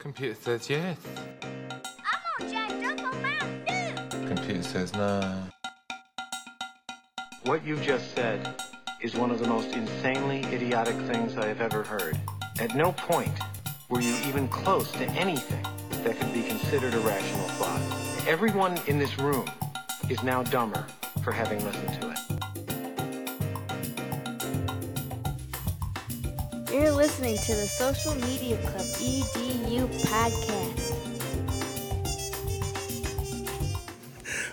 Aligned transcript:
Computer 0.00 0.34
says 0.34 0.70
yes. 0.70 0.96
I'm 1.42 2.20
all 2.40 2.50
jacked 2.50 2.82
up 2.84 3.12
on 3.12 3.20
Mountain 3.20 3.64
Dew. 3.66 4.28
Computer 4.28 4.62
says 4.62 4.94
no. 4.94 5.42
What 7.42 7.66
you 7.66 7.76
just 7.76 8.14
said 8.14 8.62
is 9.02 9.14
one 9.14 9.30
of 9.30 9.40
the 9.40 9.46
most 9.46 9.74
insanely 9.74 10.42
idiotic 10.44 10.96
things 11.02 11.36
I 11.36 11.46
have 11.48 11.60
ever 11.60 11.82
heard. 11.82 12.18
At 12.60 12.74
no 12.74 12.92
point 12.92 13.38
were 13.90 14.00
you 14.00 14.16
even 14.26 14.48
close 14.48 14.90
to 14.92 15.04
anything 15.10 15.62
that 16.02 16.18
could 16.18 16.32
be 16.32 16.44
considered 16.44 16.94
a 16.94 17.00
rational 17.00 17.48
thought. 17.58 18.26
Everyone 18.26 18.80
in 18.86 18.98
this 18.98 19.18
room 19.18 19.44
is 20.08 20.22
now 20.22 20.42
dumber 20.42 20.86
for 21.22 21.30
having 21.30 21.62
listened 21.62 22.00
to 22.00 22.10
it. 22.10 22.39
You're 26.80 26.92
listening 26.92 27.36
to 27.36 27.54
the 27.54 27.66
Social 27.66 28.14
Media 28.14 28.56
Club 28.56 28.86
EDU 28.86 29.86
podcast. 30.00 30.94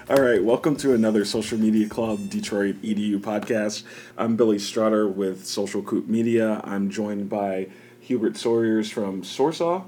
All 0.10 0.18
right, 0.18 0.44
welcome 0.44 0.76
to 0.76 0.94
another 0.94 1.24
Social 1.24 1.58
Media 1.58 1.88
Club 1.88 2.30
Detroit 2.30 2.82
EDU 2.82 3.20
podcast. 3.22 3.84
I'm 4.18 4.36
Billy 4.36 4.60
Strutter 4.60 5.08
with 5.08 5.46
Social 5.46 5.82
Coop 5.82 6.10
Media. 6.10 6.60
I'm 6.66 6.90
joined 6.90 7.30
by 7.30 7.70
Hubert 8.02 8.36
Sawyers 8.36 8.92
from 8.92 9.22
SORSAW. 9.22 9.86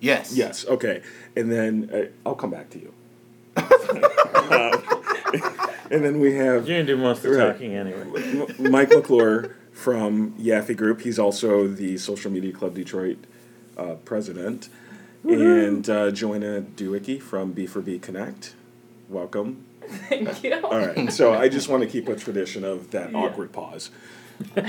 Yes. 0.00 0.34
Yes, 0.34 0.64
okay. 0.66 1.02
And 1.36 1.52
then 1.52 1.90
uh, 1.92 2.04
I'll 2.26 2.34
come 2.36 2.52
back 2.52 2.70
to 2.70 2.78
you. 2.78 2.94
Uh, 3.54 4.80
and 5.90 6.02
then 6.02 6.20
we 6.20 6.36
have 6.36 6.66
You're 6.66 6.78
gonna 6.78 6.86
do 6.86 6.96
most 6.96 7.22
of 7.22 7.32
the 7.32 7.36
Right. 7.38 7.52
talking 7.52 7.74
anyway. 7.74 8.46
M- 8.58 8.70
Mike 8.72 8.88
McClure 8.88 9.56
from 9.82 10.32
Yaffe 10.34 10.76
Group. 10.76 11.00
He's 11.00 11.18
also 11.18 11.66
the 11.66 11.98
Social 11.98 12.30
Media 12.30 12.52
Club 12.52 12.74
Detroit 12.74 13.18
uh, 13.76 13.96
president. 14.04 14.68
And 15.24 15.88
uh, 15.88 16.10
Joanna 16.10 16.62
Dewicki 16.62 17.20
from 17.20 17.54
B4B 17.54 18.00
Connect. 18.02 18.54
Welcome. 19.08 19.64
Thank 20.08 20.42
you. 20.42 20.60
All 20.64 20.78
right. 20.78 21.12
So 21.12 21.32
I 21.34 21.48
just 21.48 21.68
want 21.68 21.82
to 21.82 21.88
keep 21.88 22.08
a 22.08 22.16
tradition 22.16 22.64
of 22.64 22.90
that 22.90 23.14
awkward 23.14 23.52
pause. 23.52 23.90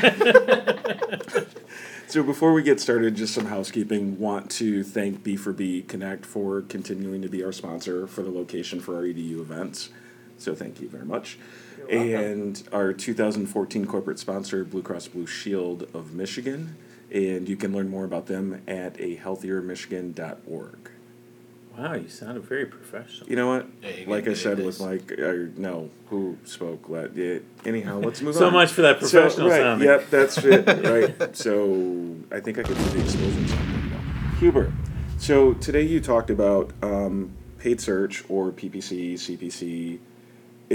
so 2.07 2.21
before 2.21 2.53
we 2.53 2.61
get 2.61 2.79
started, 2.79 3.15
just 3.15 3.33
some 3.33 3.45
housekeeping. 3.45 4.19
Want 4.19 4.51
to 4.51 4.83
thank 4.83 5.23
B4B 5.23 5.87
Connect 5.87 6.25
for 6.25 6.61
continuing 6.61 7.23
to 7.23 7.29
be 7.29 7.43
our 7.43 7.51
sponsor 7.51 8.05
for 8.05 8.21
the 8.21 8.29
location 8.29 8.79
for 8.79 8.95
our 8.95 9.03
EDU 9.03 9.39
events. 9.39 9.89
So 10.37 10.53
thank 10.53 10.81
you 10.81 10.89
very 10.89 11.05
much. 11.05 11.39
And 11.89 12.61
our 12.71 12.93
2014 12.93 13.85
corporate 13.85 14.19
sponsor, 14.19 14.63
Blue 14.63 14.81
Cross 14.81 15.09
Blue 15.09 15.27
Shield 15.27 15.87
of 15.93 16.13
Michigan. 16.13 16.77
And 17.11 17.47
you 17.47 17.55
can 17.55 17.73
learn 17.73 17.89
more 17.89 18.05
about 18.05 18.25
them 18.27 18.61
at 18.67 18.95
ahealthiermichigan.org. 18.95 20.89
Wow, 21.77 21.93
you 21.93 22.07
sounded 22.07 22.43
very 22.43 22.67
professional. 22.67 23.27
You 23.27 23.35
know 23.35 23.47
what? 23.47 23.67
Yeah, 23.81 24.05
like 24.07 24.27
I 24.27 24.33
said 24.35 24.53
edit 24.53 24.65
with 24.65 24.77
this. 24.77 24.85
Mike, 24.85 25.11
or 25.19 25.51
no, 25.57 25.89
who 26.09 26.37
spoke? 26.43 26.87
Let 26.87 27.15
yeah, 27.15 27.39
anyhow, 27.65 27.99
let's 27.99 28.21
move 28.21 28.35
So 28.35 28.45
on. 28.45 28.51
So 28.51 28.53
much 28.53 28.71
for 28.71 28.83
that 28.83 28.99
professional 28.99 29.49
right, 29.49 29.59
sounding. 29.59 29.87
Yep, 29.87 30.09
that's 30.11 30.37
it. 30.37 30.67
Right. 30.83 31.35
So 31.35 32.15
I 32.31 32.39
think 32.39 32.59
I 32.59 32.63
could 32.63 32.77
do 32.77 32.83
the 32.83 33.01
explosion 33.01 33.47
sound. 33.47 34.37
Hubert. 34.37 34.71
So 35.17 35.53
today 35.53 35.81
you 35.81 35.99
talked 35.99 36.29
about 36.29 36.71
um, 36.83 37.31
paid 37.57 37.81
search 37.81 38.23
or 38.29 38.51
PPC, 38.51 39.13
CPC. 39.13 39.97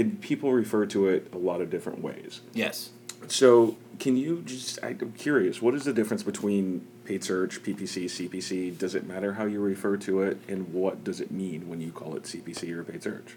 People 0.03 0.51
refer 0.53 0.85
to 0.87 1.07
it 1.07 1.31
a 1.33 1.37
lot 1.37 1.61
of 1.61 1.69
different 1.69 2.01
ways. 2.01 2.41
Yes. 2.53 2.91
So 3.27 3.77
can 3.99 4.15
you 4.15 4.41
just? 4.43 4.79
I'm 4.83 5.13
curious. 5.17 5.61
What 5.61 5.73
is 5.75 5.85
the 5.85 5.93
difference 5.93 6.23
between 6.23 6.87
paid 7.05 7.23
search, 7.23 7.61
PPC, 7.63 8.05
CPC? 8.05 8.77
Does 8.77 8.95
it 8.95 9.05
matter 9.05 9.33
how 9.33 9.45
you 9.45 9.59
refer 9.59 9.97
to 9.97 10.21
it, 10.23 10.37
and 10.47 10.73
what 10.73 11.03
does 11.03 11.19
it 11.19 11.31
mean 11.31 11.67
when 11.69 11.81
you 11.81 11.91
call 11.91 12.15
it 12.15 12.23
CPC 12.23 12.71
or 12.71 12.83
paid 12.83 13.03
search? 13.03 13.35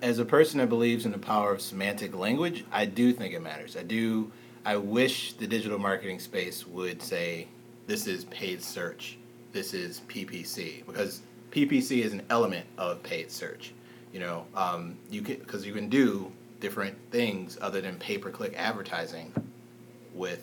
As 0.00 0.18
a 0.18 0.24
person 0.24 0.58
that 0.58 0.68
believes 0.68 1.06
in 1.06 1.12
the 1.12 1.18
power 1.18 1.52
of 1.52 1.60
semantic 1.60 2.14
language, 2.14 2.64
I 2.72 2.86
do 2.86 3.12
think 3.12 3.34
it 3.34 3.40
matters. 3.40 3.76
I 3.76 3.82
do. 3.82 4.30
I 4.64 4.76
wish 4.76 5.32
the 5.34 5.46
digital 5.46 5.78
marketing 5.78 6.20
space 6.20 6.66
would 6.66 7.02
say 7.02 7.48
this 7.86 8.06
is 8.06 8.24
paid 8.26 8.62
search, 8.62 9.18
this 9.52 9.74
is 9.74 10.02
PPC, 10.08 10.86
because 10.86 11.22
PPC 11.50 12.04
is 12.04 12.12
an 12.12 12.22
element 12.30 12.66
of 12.78 13.02
paid 13.02 13.30
search. 13.30 13.72
You 14.12 14.20
know, 14.20 14.46
um, 14.54 14.96
you 15.10 15.22
can 15.22 15.36
because 15.36 15.66
you 15.66 15.72
can 15.72 15.88
do 15.88 16.30
different 16.60 16.96
things 17.10 17.58
other 17.60 17.80
than 17.80 17.96
pay 17.96 18.18
per 18.18 18.30
click 18.30 18.54
advertising 18.56 19.32
with 20.14 20.42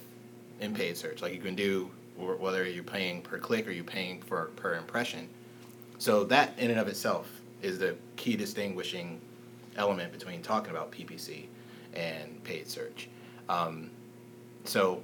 in 0.59 0.73
paid 0.73 0.97
search. 0.97 1.21
Like 1.21 1.33
you 1.33 1.39
can 1.39 1.55
do 1.55 1.89
whether 2.17 2.65
you're 2.65 2.83
paying 2.83 3.21
per 3.21 3.37
click 3.37 3.67
or 3.67 3.71
you're 3.71 3.83
paying 3.83 4.21
for 4.21 4.45
per 4.55 4.73
impression. 4.75 5.29
So 5.99 6.23
that 6.25 6.57
in 6.57 6.71
and 6.71 6.79
of 6.79 6.87
itself 6.87 7.29
is 7.61 7.79
the 7.79 7.95
key 8.17 8.35
distinguishing 8.35 9.21
element 9.77 10.11
between 10.11 10.41
talking 10.41 10.71
about 10.71 10.91
PPC 10.91 11.45
and 11.93 12.43
paid 12.43 12.67
search. 12.67 13.07
Um, 13.47 13.89
so 14.65 15.01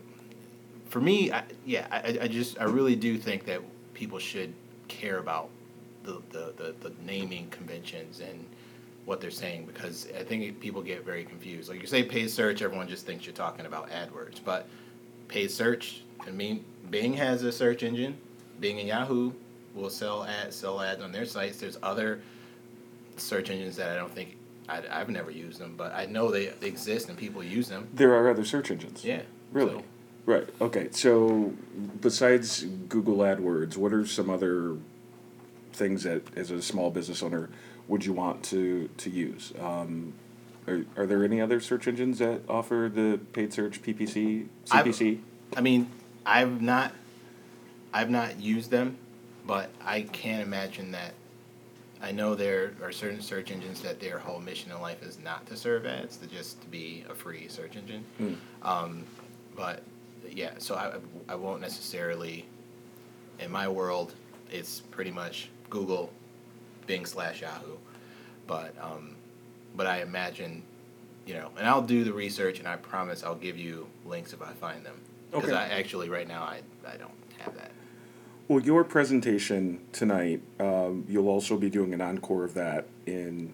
for 0.90 1.00
me, 1.00 1.32
I, 1.32 1.44
yeah, 1.66 1.88
I, 1.92 2.18
I- 2.24 2.28
just 2.28 2.60
I 2.60 2.66
really 2.66 2.96
do 2.96 3.18
think 3.18 3.46
that 3.46 3.62
people 3.94 4.20
should 4.20 4.54
care 4.88 5.20
about 5.20 5.50
the, 6.04 6.22
the, 6.32 6.54
the, 6.58 6.76
the 6.82 6.94
naming 7.06 7.50
conventions 7.50 8.20
and 8.20 8.46
what 9.06 9.22
they're 9.22 9.32
saying 9.32 9.66
because 9.66 10.08
I 10.20 10.24
think 10.24 10.60
people 10.60 10.82
get 10.82 11.06
very 11.06 11.24
confused. 11.24 11.70
Like 11.70 11.82
you 11.82 11.88
say 11.88 12.04
paid 12.04 12.30
search, 12.30 12.62
everyone 12.62 12.88
just 12.88 13.06
thinks 13.06 13.26
you're 13.26 13.36
talking 13.36 13.66
about 13.66 13.90
AdWords, 13.90 14.40
but 14.44 14.68
paid 15.28 15.52
search, 15.52 16.02
I 16.26 16.32
mean, 16.32 16.66
Bing 16.90 17.14
has 17.14 17.44
a 17.44 17.52
search 17.52 17.84
engine. 17.84 18.18
Bing 18.60 18.80
and 18.80 18.88
Yahoo 18.88 19.32
will 19.76 19.90
sell 19.90 20.24
ads, 20.24 20.56
sell 20.56 20.82
ads 20.82 21.02
on 21.02 21.12
their 21.12 21.26
sites. 21.26 21.60
There's 21.60 21.78
other 21.84 22.22
search 23.18 23.50
engines 23.50 23.76
that 23.78 23.92
I 23.92 23.96
don't 23.96 24.12
think 24.14 24.38
I, 24.68 24.82
I've 24.90 25.10
never 25.10 25.30
used 25.30 25.60
them, 25.60 25.76
but 25.78 25.94
I 25.94 26.06
know 26.06 26.32
they 26.32 26.52
exist 26.62 27.10
and 27.10 27.18
people 27.18 27.44
use 27.44 27.68
them. 27.70 27.88
There 27.94 28.14
are 28.14 28.30
other 28.30 28.46
search 28.46 28.72
engines. 28.72 29.04
Yeah. 29.06 29.22
Really? 29.52 29.72
So- 29.74 29.84
Right. 30.28 30.50
Okay. 30.60 30.88
So, 30.90 31.54
besides 32.02 32.64
Google 32.90 33.18
AdWords, 33.18 33.78
what 33.78 33.94
are 33.94 34.08
some 34.08 34.28
other 34.28 34.76
things 35.72 36.02
that, 36.02 36.24
as 36.36 36.50
a 36.50 36.64
small 36.64 36.90
business 36.90 37.22
owner, 37.22 37.48
would 37.88 38.06
you 38.06 38.14
want 38.14 38.44
to 38.46 38.90
to 38.98 39.10
use? 39.10 39.54
Um, 39.60 40.14
are, 40.68 40.84
are 40.98 41.06
there 41.06 41.24
any 41.24 41.40
other 41.40 41.60
search 41.60 41.88
engines 41.88 42.20
that 42.20 42.42
offer 42.50 42.90
the 42.94 43.20
paid 43.34 43.54
search 43.54 43.82
PPC 43.82 44.48
I've- 44.72 44.90
CPC? 44.90 45.20
I 45.56 45.62
mean, 45.62 45.90
I've 46.26 46.60
not, 46.62 46.92
I've 47.94 48.10
not 48.10 48.40
used 48.40 48.72
them, 48.72 48.98
but 49.46 49.70
I 49.84 50.02
can't 50.02 50.42
imagine 50.42 50.92
that. 50.92 51.14
I 52.02 52.12
know 52.12 52.36
there 52.36 52.74
are 52.84 52.92
certain 52.92 53.22
search 53.22 53.52
engines 53.52 53.82
that 53.82 54.00
their 54.00 54.18
whole 54.20 54.40
mission 54.40 54.72
in 54.72 54.82
life 54.82 55.02
is 55.02 55.18
not 55.20 55.46
to 55.48 55.56
serve 55.56 55.86
ads, 55.86 56.18
to 56.18 56.28
just 56.28 56.60
to 56.62 56.68
be 56.68 57.06
a 57.10 57.14
free 57.16 57.48
search 57.48 57.76
engine. 57.76 58.04
Um, 58.64 59.06
but 59.56 59.84
yeah, 60.30 60.52
so 60.58 60.76
I, 60.76 60.96
I 61.32 61.36
won't 61.36 61.62
necessarily. 61.62 62.46
In 63.40 63.52
my 63.52 63.68
world, 63.68 64.14
it's 64.52 64.80
pretty 64.80 65.12
much 65.12 65.50
Google, 65.70 66.12
Bing 66.88 67.06
slash 67.06 67.42
Yahoo, 67.42 67.78
but 68.48 68.74
um, 68.82 69.16
but 69.76 69.88
I 69.88 70.02
imagine, 70.02 70.64
you 71.26 71.34
know, 71.34 71.50
and 71.58 71.68
I'll 71.68 71.82
do 71.82 72.04
the 72.04 72.14
research, 72.14 72.60
and 72.60 72.68
I 72.68 72.76
promise 72.78 73.24
I'll 73.24 73.36
give 73.36 73.58
you 73.58 73.88
links 74.06 74.34
if 74.34 74.42
I 74.42 74.52
find 74.54 74.86
them. 74.86 75.00
Because 75.32 75.50
Okay. 75.50 75.58
I 75.58 75.68
actually 75.80 76.10
right 76.10 76.28
now 76.28 76.44
I, 76.44 76.62
I 76.88 76.98
don't 76.98 77.12
have 77.40 77.56
that. 77.56 77.72
Well, 78.48 78.62
your 78.62 78.84
presentation 78.84 79.80
tonight, 79.92 80.42
um, 80.60 81.06
you'll 81.10 81.28
also 81.30 81.58
be 81.58 81.70
doing 81.70 81.94
an 81.94 82.02
encore 82.02 82.44
of 82.44 82.54
that 82.54 82.86
in 83.08 83.52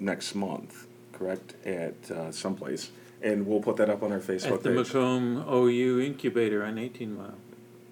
next 0.00 0.34
month, 0.34 0.86
correct? 1.12 1.54
At 1.66 2.10
uh, 2.10 2.32
someplace, 2.32 2.90
and 3.20 3.46
we'll 3.46 3.60
put 3.60 3.76
that 3.76 3.90
up 3.90 4.02
on 4.02 4.10
our 4.10 4.18
Facebook 4.20 4.52
At 4.54 4.62
the 4.62 4.70
page. 4.70 4.94
Macomb 4.94 5.44
OU 5.48 6.00
incubator 6.00 6.64
on 6.64 6.78
18 6.78 7.16
Mile. 7.16 7.34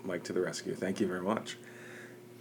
Mike 0.03 0.25
to 0.25 0.33
the 0.33 0.41
rescue. 0.41 0.75
Thank 0.75 0.99
you 0.99 1.07
very 1.07 1.21
much. 1.21 1.59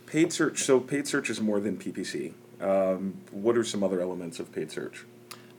Paid 0.09 0.33
search. 0.33 0.63
So 0.63 0.79
paid 0.79 1.07
search 1.07 1.29
is 1.29 1.39
more 1.39 1.59
than 1.59 1.77
PPC. 1.77 2.33
Um, 2.59 3.13
what 3.31 3.55
are 3.55 3.63
some 3.63 3.83
other 3.83 4.01
elements 4.01 4.39
of 4.39 4.51
paid 4.51 4.71
search? 4.71 5.05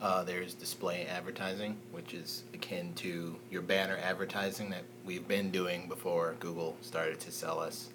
Uh, 0.00 0.24
there's 0.24 0.54
display 0.54 1.06
advertising, 1.06 1.76
which 1.92 2.14
is 2.14 2.42
akin 2.52 2.92
to 2.94 3.36
your 3.48 3.62
banner 3.62 3.96
advertising 4.02 4.68
that 4.70 4.82
we've 5.04 5.28
been 5.28 5.52
doing 5.52 5.86
before 5.88 6.34
Google 6.40 6.76
started 6.80 7.20
to 7.20 7.30
sell 7.30 7.60
us, 7.60 7.90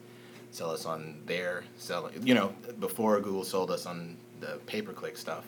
sell 0.52 0.72
us 0.72 0.86
on 0.86 1.20
their 1.26 1.66
selling. 1.78 2.26
You 2.26 2.36
know, 2.36 2.56
before 2.80 3.20
Google 3.20 3.44
sold 3.44 3.70
us 3.70 3.86
on 3.86 4.16
the 4.40 4.60
pay 4.66 4.82
per 4.82 4.94
click 4.94 5.18
stuff, 5.18 5.46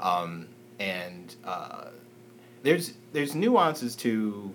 um, 0.00 0.48
and 0.80 1.36
uh, 1.44 1.88
there's 2.64 2.94
there's 3.12 3.36
nuances 3.36 3.94
to 3.96 4.52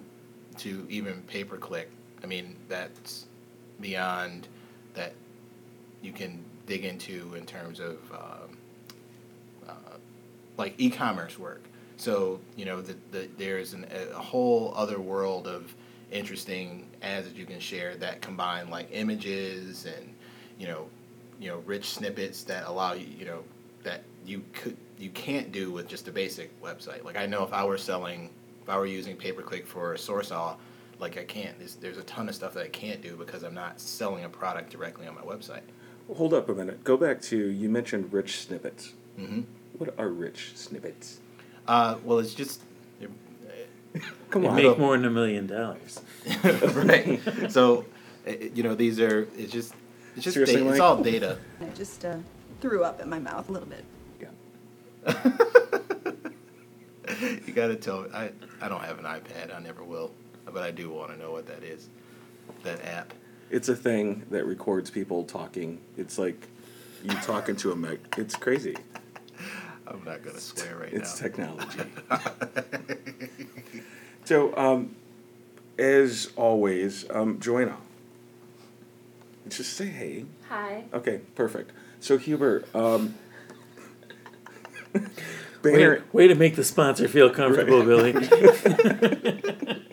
to 0.57 0.85
even 0.89 1.21
pay 1.27 1.45
per 1.45 1.55
click. 1.55 1.89
I 2.21 2.25
mean, 2.25 2.57
that's 2.67 3.25
beyond 3.79 4.49
that 4.95 5.13
you 6.03 6.11
can 6.11 6.43
dig 6.67 6.85
into 6.85 7.33
in 7.35 7.45
terms 7.45 7.79
of. 7.79 7.97
Um, 8.11 8.57
uh, 9.67 9.97
like 10.57 10.73
e-commerce 10.77 11.37
work. 11.39 11.63
So 11.97 12.39
you 12.55 12.65
know, 12.65 12.81
the, 12.81 12.95
the, 13.11 13.29
there's 13.37 13.73
a 13.73 14.19
whole 14.19 14.73
other 14.75 14.99
world 14.99 15.47
of 15.47 15.73
interesting 16.11 16.87
ads 17.01 17.27
that 17.27 17.35
you 17.35 17.45
can 17.45 17.59
share 17.59 17.95
that 17.95 18.21
combine 18.21 18.69
like 18.69 18.87
images 18.91 19.85
and 19.85 20.13
you 20.59 20.67
know 20.67 20.87
you 21.39 21.47
know 21.47 21.57
rich 21.65 21.89
snippets 21.89 22.43
that 22.43 22.67
allow 22.67 22.93
you 22.93 23.07
you 23.17 23.25
know 23.25 23.43
that 23.83 24.03
you 24.23 24.43
could 24.53 24.77
you 24.99 25.09
can't 25.09 25.51
do 25.51 25.71
with 25.71 25.87
just 25.87 26.07
a 26.07 26.11
basic 26.11 26.61
website. 26.61 27.03
Like 27.03 27.17
I 27.17 27.25
know 27.25 27.43
if 27.43 27.53
I 27.53 27.63
were 27.63 27.77
selling 27.77 28.29
if 28.61 28.69
I 28.69 28.77
were 28.77 28.85
using 28.85 29.15
pay 29.15 29.31
per 29.31 29.41
click 29.41 29.67
for 29.67 29.95
SORSAW, 29.95 30.55
like 30.99 31.17
I 31.17 31.23
can't. 31.23 31.57
There's, 31.59 31.75
there's 31.75 31.97
a 31.97 32.03
ton 32.03 32.29
of 32.29 32.35
stuff 32.35 32.53
that 32.53 32.63
I 32.63 32.69
can't 32.69 33.01
do 33.01 33.17
because 33.17 33.43
I'm 33.43 33.53
not 33.53 33.79
selling 33.81 34.23
a 34.23 34.29
product 34.29 34.69
directly 34.71 35.07
on 35.07 35.15
my 35.15 35.21
website. 35.21 35.63
Hold 36.15 36.33
up 36.33 36.49
a 36.49 36.53
minute. 36.53 36.83
Go 36.83 36.97
back 36.97 37.21
to 37.23 37.37
you 37.37 37.69
mentioned 37.69 38.11
rich 38.13 38.41
snippets. 38.41 38.93
hmm 39.17 39.41
What 39.77 39.93
are 39.97 40.09
rich 40.09 40.51
snippets? 40.55 41.19
Uh, 41.67 41.95
well, 42.03 42.19
it's 42.19 42.33
just 42.33 42.61
Come 44.31 44.45
on. 44.47 44.55
make 44.55 44.77
more 44.79 44.97
than 44.97 45.05
a 45.05 45.09
million 45.11 45.45
dollars. 45.47 46.01
right. 46.73 47.19
So, 47.49 47.85
uh, 48.27 48.31
you 48.53 48.63
know, 48.63 48.73
these 48.75 48.99
are 48.99 49.27
it's 49.37 49.51
just 49.51 49.73
it's 50.15 50.23
just 50.23 50.33
Seriously, 50.33 50.57
data, 50.61 50.69
it's 50.71 50.79
all 50.79 50.97
data. 50.97 51.37
I 51.61 51.65
just 51.75 52.03
uh, 52.03 52.17
threw 52.59 52.83
up 52.83 52.99
in 53.01 53.09
my 53.09 53.19
mouth 53.19 53.49
a 53.49 53.51
little 53.51 53.67
bit. 53.67 53.85
Yeah. 54.19 55.13
You 57.45 57.53
got 57.53 57.67
to 57.67 57.75
tell. 57.75 58.07
I 58.13 58.31
I 58.61 58.67
don't 58.69 58.81
have 58.83 58.97
an 58.97 59.05
iPad. 59.05 59.55
I 59.55 59.59
never 59.59 59.83
will, 59.83 60.11
but 60.45 60.63
I 60.63 60.71
do 60.71 60.89
want 60.89 61.11
to 61.11 61.17
know 61.17 61.31
what 61.31 61.45
that 61.47 61.61
is. 61.63 61.89
That 62.63 62.83
app. 62.85 63.13
It's 63.53 63.69
a 63.69 63.75
thing 63.75 64.25
that 64.31 64.47
records 64.47 64.89
people 64.89 65.25
talking. 65.25 65.79
It's 65.95 66.17
like 66.17 66.47
you 67.03 67.13
talking 67.17 67.55
to 67.57 67.71
a 67.71 67.75
mic. 67.75 67.99
It's 68.17 68.35
crazy. 68.35 68.75
I'm 69.85 70.03
not 70.03 70.23
gonna 70.23 70.39
swear 70.39 70.77
right 70.77 70.91
now. 70.91 70.99
It's 70.99 71.21
now. 71.21 71.27
technology. 71.27 71.83
so, 74.25 74.57
um, 74.57 74.95
as 75.77 76.31
always, 76.35 77.07
um, 77.11 77.39
Joanna, 77.39 77.77
just 79.47 79.73
say 79.73 79.85
hey. 79.85 80.25
Hi. 80.49 80.85
Okay, 80.91 81.21
perfect. 81.35 81.73
So, 81.99 82.17
Hubert, 82.17 82.67
um, 82.73 83.13
Banner, 85.61 86.03
way 86.11 86.27
to 86.27 86.33
make 86.33 86.55
the 86.55 86.63
sponsor 86.63 87.07
feel 87.07 87.29
comfortable, 87.29 87.83
Billy. 87.83 88.13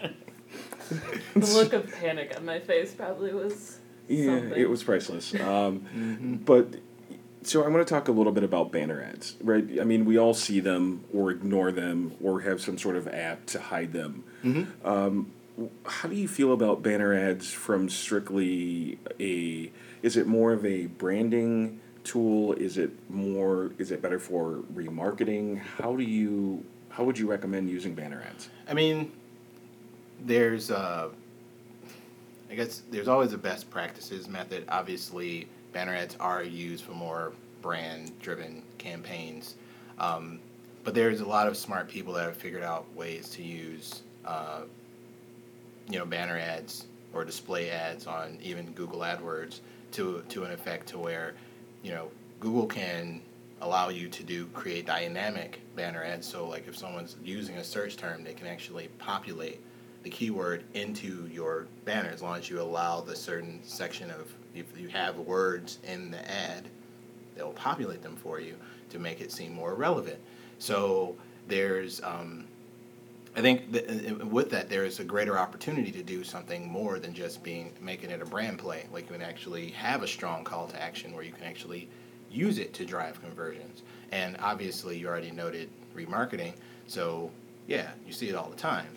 The 1.35 1.41
look 1.55 1.73
of 1.73 1.91
panic 1.93 2.35
on 2.37 2.45
my 2.45 2.59
face 2.61 2.95
probably 2.95 3.33
was 3.33 3.79
yeah, 4.09 4.39
something. 4.39 4.61
it 4.61 4.69
was 4.69 4.83
priceless. 4.83 5.35
Um, 5.41 6.41
But 6.45 6.77
so 7.43 7.65
I 7.65 7.69
want 7.69 7.87
to 7.87 7.95
talk 7.95 8.09
a 8.09 8.13
little 8.13 8.33
bit 8.33 8.45
about 8.45 8.71
banner 8.71 9.03
ads, 9.03 9.37
right? 9.41 9.65
I 9.81 9.85
mean, 9.85 10.05
we 10.05 10.19
all 10.19 10.35
see 10.35 10.61
them 10.61 11.05
or 11.15 11.31
ignore 11.31 11.73
them 11.73 12.13
or 12.23 12.41
have 12.41 12.61
some 12.61 12.77
sort 12.77 12.97
of 12.97 13.09
app 13.09 13.47
to 13.47 13.61
hide 13.61 13.93
them. 13.93 14.25
Um, 14.85 15.33
how 15.87 16.09
do 16.09 16.15
you 16.17 16.29
feel 16.29 16.53
about 16.53 16.83
banner 16.83 17.15
ads 17.15 17.51
from 17.53 17.89
strictly 17.89 18.99
a? 19.19 19.71
Is 20.03 20.17
it 20.17 20.27
more 20.27 20.53
of 20.53 20.65
a 20.65 20.87
branding 20.87 21.81
tool? 22.05 22.53
Is 22.55 22.79
it 22.79 22.91
more? 23.11 23.73
Is 23.79 23.91
it 23.91 24.01
better 24.03 24.19
for 24.19 24.63
remarketing? 24.75 25.59
How 25.61 25.97
do 25.97 26.03
you? 26.03 26.65
How 26.91 27.05
would 27.05 27.19
you 27.19 27.27
recommend 27.31 27.71
using 27.71 27.95
banner 27.95 28.23
ads? 28.29 28.49
I 28.69 28.75
mean, 28.75 29.13
there's 30.21 30.71
uh, 30.71 31.09
I 32.51 32.55
guess 32.55 32.83
there's 32.91 33.09
always 33.09 33.33
a 33.33 33.39
best 33.39 33.71
practices 33.71 34.29
method. 34.29 34.65
Obviously, 34.69 35.47
banner 35.73 35.95
ads 35.95 36.17
are 36.19 36.43
used 36.43 36.85
for 36.85 36.93
more 36.93 37.33
brand-driven 37.63 38.63
campaigns, 38.79 39.55
um, 39.99 40.41
but 40.83 40.95
there's 40.95 41.21
a 41.21 41.27
lot 41.27 41.47
of 41.47 41.57
smart 41.57 41.89
people 41.89 42.13
that 42.15 42.25
have 42.25 42.37
figured 42.37 42.65
out 42.65 42.93
ways 42.95 43.29
to 43.31 43.43
use, 43.43 44.03
uh, 44.25 44.63
you 45.89 45.99
know, 45.99 46.05
banner 46.05 46.39
ads 46.39 46.87
or 47.13 47.25
display 47.25 47.71
ads 47.71 48.07
on 48.07 48.39
even 48.43 48.73
Google 48.73 49.01
AdWords 49.01 49.61
to 49.93 50.23
to 50.29 50.45
an 50.45 50.51
effect 50.51 50.89
to 50.89 50.99
where, 50.99 51.35
you 51.83 51.93
know, 51.93 52.11
Google 52.41 52.67
can 52.67 53.21
allow 53.61 53.91
you 53.91 54.09
to 54.09 54.23
do 54.23 54.47
create 54.47 54.87
dynamic 54.87 55.61
banner 55.77 56.03
ads. 56.03 56.27
So 56.27 56.49
like 56.49 56.67
if 56.67 56.77
someone's 56.77 57.17
using 57.23 57.57
a 57.57 57.65
search 57.65 57.97
term, 57.97 58.25
they 58.25 58.33
can 58.33 58.47
actually 58.47 58.89
populate 58.99 59.61
the 60.03 60.11
keyword 60.11 60.65
into 60.75 61.29
your 61.33 61.67
banner 61.85 62.09
as 62.11 62.23
long 62.23 62.39
as 62.39 62.49
you 62.49 62.61
allow 62.61 63.01
the 63.01 63.15
certain 63.15 63.61
section 63.63 64.11
of 64.11 64.33
if 64.55 64.79
you 64.79 64.89
have 64.89 65.17
words 65.19 65.79
in 65.85 66.11
the 66.11 66.31
ad, 66.31 66.69
they'll 67.37 67.53
populate 67.53 68.03
them 68.03 68.17
for 68.17 68.41
you 68.41 68.55
to 68.91 68.99
make 68.99 69.21
it 69.21 69.31
seem 69.31 69.53
more 69.53 69.75
relevant. 69.75 70.19
So 70.59 71.17
there's 71.49 72.03
um, 72.03 72.47
I 73.37 73.43
think 73.43 73.71
that 73.73 73.89
uh, 73.89 74.27
with 74.27 74.51
that 74.51 74.69
there 74.69 74.85
is 74.85 74.99
a 74.99 75.05
greater 75.05 75.39
opportunity 75.39 75.93
to 75.93 76.03
do 76.03 76.25
something 76.25 76.69
more 76.69 76.99
than 76.99 77.15
just 77.15 77.43
being 77.43 77.73
making 77.81 78.11
it 78.11 78.21
a 78.21 78.25
brand 78.25 78.59
play. 78.59 78.87
Like 78.93 79.09
you 79.09 79.13
can 79.13 79.23
actually 79.23 79.71
have 79.71 80.03
a 80.03 80.09
strong 80.09 80.45
call 80.45 80.67
to 80.69 80.83
action 80.83 81.15
where 81.15 81.23
you 81.23 81.33
can 81.33 81.45
actually 81.45 81.89
use 82.31 82.59
it 82.59 82.75
to 82.75 82.85
drive 82.85 83.21
conversions. 83.21 83.83
And 84.13 84.37
obviously, 84.41 84.99
you 84.99 85.07
already 85.07 85.31
noted 85.31 85.71
remarketing. 85.95 86.55
So 86.87 87.31
yeah, 87.67 87.91
you 88.07 88.13
see 88.13 88.29
it 88.29 88.35
all 88.35 88.51
the 88.51 88.57
time. 88.57 88.89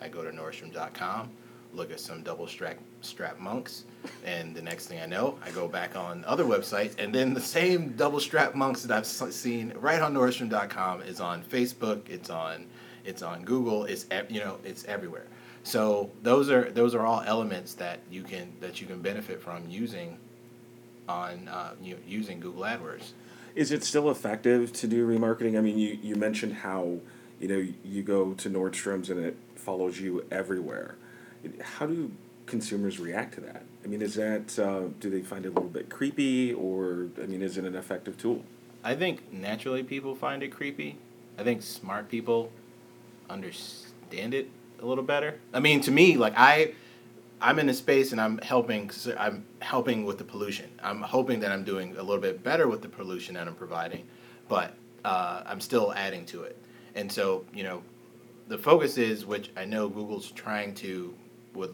I 0.00 0.08
go 0.08 0.22
to 0.22 0.30
Nordstrom.com, 0.30 1.30
look 1.74 1.90
at 1.90 2.00
some 2.00 2.22
double 2.22 2.46
strap 2.46 2.78
strap 3.00 3.38
monks, 3.38 3.84
and 4.24 4.54
the 4.54 4.62
next 4.62 4.86
thing 4.86 5.00
I 5.00 5.06
know, 5.06 5.38
I 5.44 5.50
go 5.50 5.68
back 5.68 5.96
on 5.96 6.24
other 6.24 6.44
websites, 6.44 6.98
and 6.98 7.14
then 7.14 7.34
the 7.34 7.40
same 7.40 7.90
double 7.90 8.20
strap 8.20 8.54
monks 8.54 8.82
that 8.82 8.96
I've 8.96 9.06
seen 9.06 9.72
right 9.76 10.00
on 10.00 10.14
Nordstrom.com 10.14 11.02
is 11.02 11.20
on 11.20 11.42
Facebook. 11.42 12.08
It's 12.08 12.30
on 12.30 12.66
it's 13.04 13.22
on 13.22 13.44
Google. 13.44 13.84
It's 13.84 14.06
you 14.28 14.40
know 14.40 14.58
it's 14.64 14.84
everywhere. 14.84 15.26
So 15.64 16.10
those 16.22 16.50
are 16.50 16.70
those 16.70 16.94
are 16.94 17.06
all 17.06 17.22
elements 17.26 17.74
that 17.74 18.00
you 18.10 18.22
can 18.22 18.52
that 18.60 18.80
you 18.80 18.86
can 18.86 19.00
benefit 19.00 19.40
from 19.40 19.68
using 19.68 20.18
on 21.08 21.48
uh, 21.48 21.74
you 21.80 21.98
using 22.06 22.40
Google 22.40 22.62
AdWords. 22.62 23.12
Is 23.54 23.70
it 23.70 23.84
still 23.84 24.10
effective 24.10 24.72
to 24.74 24.86
do 24.86 25.06
remarketing? 25.06 25.58
I 25.58 25.60
mean, 25.60 25.78
you, 25.78 25.98
you 26.02 26.16
mentioned 26.16 26.54
how, 26.54 26.98
you 27.38 27.48
know, 27.48 27.66
you 27.84 28.02
go 28.02 28.32
to 28.32 28.48
Nordstrom's 28.48 29.10
and 29.10 29.22
it 29.22 29.36
follows 29.62 30.00
you 30.00 30.24
everywhere. 30.30 30.96
How 31.60 31.86
do 31.86 32.10
consumers 32.46 32.98
react 32.98 33.34
to 33.34 33.40
that? 33.42 33.62
I 33.84 33.86
mean, 33.88 34.02
is 34.02 34.14
that, 34.14 34.58
uh, 34.58 34.88
do 35.00 35.10
they 35.10 35.22
find 35.22 35.44
it 35.44 35.48
a 35.48 35.52
little 35.52 35.70
bit 35.70 35.88
creepy 35.88 36.52
or, 36.52 37.08
I 37.22 37.26
mean, 37.26 37.42
is 37.42 37.56
it 37.56 37.64
an 37.64 37.74
effective 37.74 38.18
tool? 38.18 38.44
I 38.84 38.94
think 38.94 39.32
naturally 39.32 39.82
people 39.82 40.14
find 40.14 40.42
it 40.42 40.48
creepy. 40.48 40.98
I 41.38 41.44
think 41.44 41.62
smart 41.62 42.08
people 42.08 42.50
understand 43.30 44.34
it 44.34 44.50
a 44.80 44.86
little 44.86 45.04
better. 45.04 45.38
I 45.54 45.60
mean, 45.60 45.80
to 45.82 45.90
me, 45.90 46.16
like 46.16 46.34
I, 46.36 46.74
I'm 47.40 47.58
in 47.58 47.68
a 47.68 47.74
space 47.74 48.12
and 48.12 48.20
I'm 48.20 48.38
helping. 48.38 48.90
I'm 49.18 49.44
helping 49.60 50.04
with 50.04 50.18
the 50.18 50.24
pollution. 50.24 50.68
I'm 50.82 51.02
hoping 51.02 51.40
that 51.40 51.50
I'm 51.50 51.64
doing 51.64 51.96
a 51.96 52.02
little 52.02 52.20
bit 52.20 52.42
better 52.42 52.68
with 52.68 52.82
the 52.82 52.88
pollution 52.88 53.34
that 53.34 53.46
I'm 53.46 53.54
providing, 53.54 54.04
but 54.48 54.74
uh, 55.04 55.42
I'm 55.46 55.60
still 55.60 55.92
adding 55.92 56.24
to 56.26 56.42
it. 56.42 56.56
And 56.94 57.10
so, 57.10 57.44
you 57.54 57.64
know, 57.64 57.82
the 58.48 58.58
focus 58.58 58.98
is, 58.98 59.24
which 59.24 59.50
I 59.56 59.64
know 59.64 59.88
Google's 59.88 60.30
trying 60.30 60.74
to, 60.76 61.14
with 61.54 61.72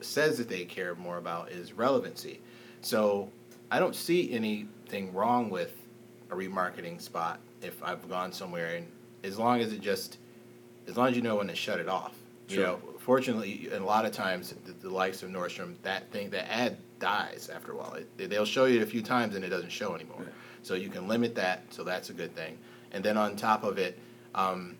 says 0.00 0.38
that 0.38 0.48
they 0.48 0.64
care 0.64 0.94
more 0.94 1.18
about, 1.18 1.50
is 1.50 1.72
relevancy. 1.72 2.40
So 2.80 3.30
I 3.70 3.78
don't 3.78 3.94
see 3.94 4.32
anything 4.32 5.12
wrong 5.12 5.50
with 5.50 5.74
a 6.30 6.34
remarketing 6.34 7.00
spot 7.00 7.40
if 7.62 7.82
I've 7.82 8.08
gone 8.08 8.32
somewhere 8.32 8.76
and 8.76 8.86
as 9.24 9.38
long 9.38 9.60
as 9.60 9.72
it 9.72 9.80
just 9.80 10.18
as 10.86 10.96
long 10.96 11.08
as 11.08 11.16
you 11.16 11.22
know 11.22 11.36
when 11.36 11.48
to 11.48 11.54
shut 11.54 11.80
it 11.80 11.88
off. 11.88 12.14
You 12.48 12.56
Sure. 12.56 12.66
know, 12.66 12.80
fortunately, 12.98 13.68
a 13.72 13.80
lot 13.80 14.04
of 14.04 14.12
times 14.12 14.54
the, 14.64 14.72
the 14.72 14.88
likes 14.88 15.22
of 15.24 15.30
Nordstrom, 15.30 15.74
that 15.82 16.10
thing, 16.12 16.30
that 16.30 16.48
ad 16.48 16.76
dies 17.00 17.50
after 17.52 17.72
a 17.72 17.76
while. 17.76 17.94
It, 18.18 18.30
they'll 18.30 18.44
show 18.44 18.66
you 18.66 18.80
it 18.80 18.82
a 18.84 18.86
few 18.86 19.02
times 19.02 19.34
and 19.34 19.44
it 19.44 19.48
doesn't 19.48 19.70
show 19.72 19.96
anymore. 19.96 20.20
Yeah. 20.20 20.28
So 20.62 20.74
you 20.74 20.88
can 20.88 21.08
limit 21.08 21.34
that. 21.34 21.62
So 21.70 21.82
that's 21.82 22.10
a 22.10 22.12
good 22.12 22.36
thing. 22.36 22.56
And 22.92 23.04
then 23.04 23.16
on 23.16 23.34
top 23.34 23.64
of 23.64 23.78
it, 23.78 23.98
um, 24.36 24.76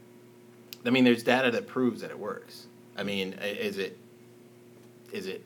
I 0.87 0.91
mean, 0.91 1.05
there's 1.05 1.23
data 1.23 1.51
that 1.51 1.67
proves 1.67 2.01
that 2.03 2.11
it 2.11 2.19
works. 2.19 2.67
I 2.97 3.03
mean, 3.03 3.35
is 3.43 3.79
it 3.79 3.99
is 5.13 5.27
it 5.27 5.43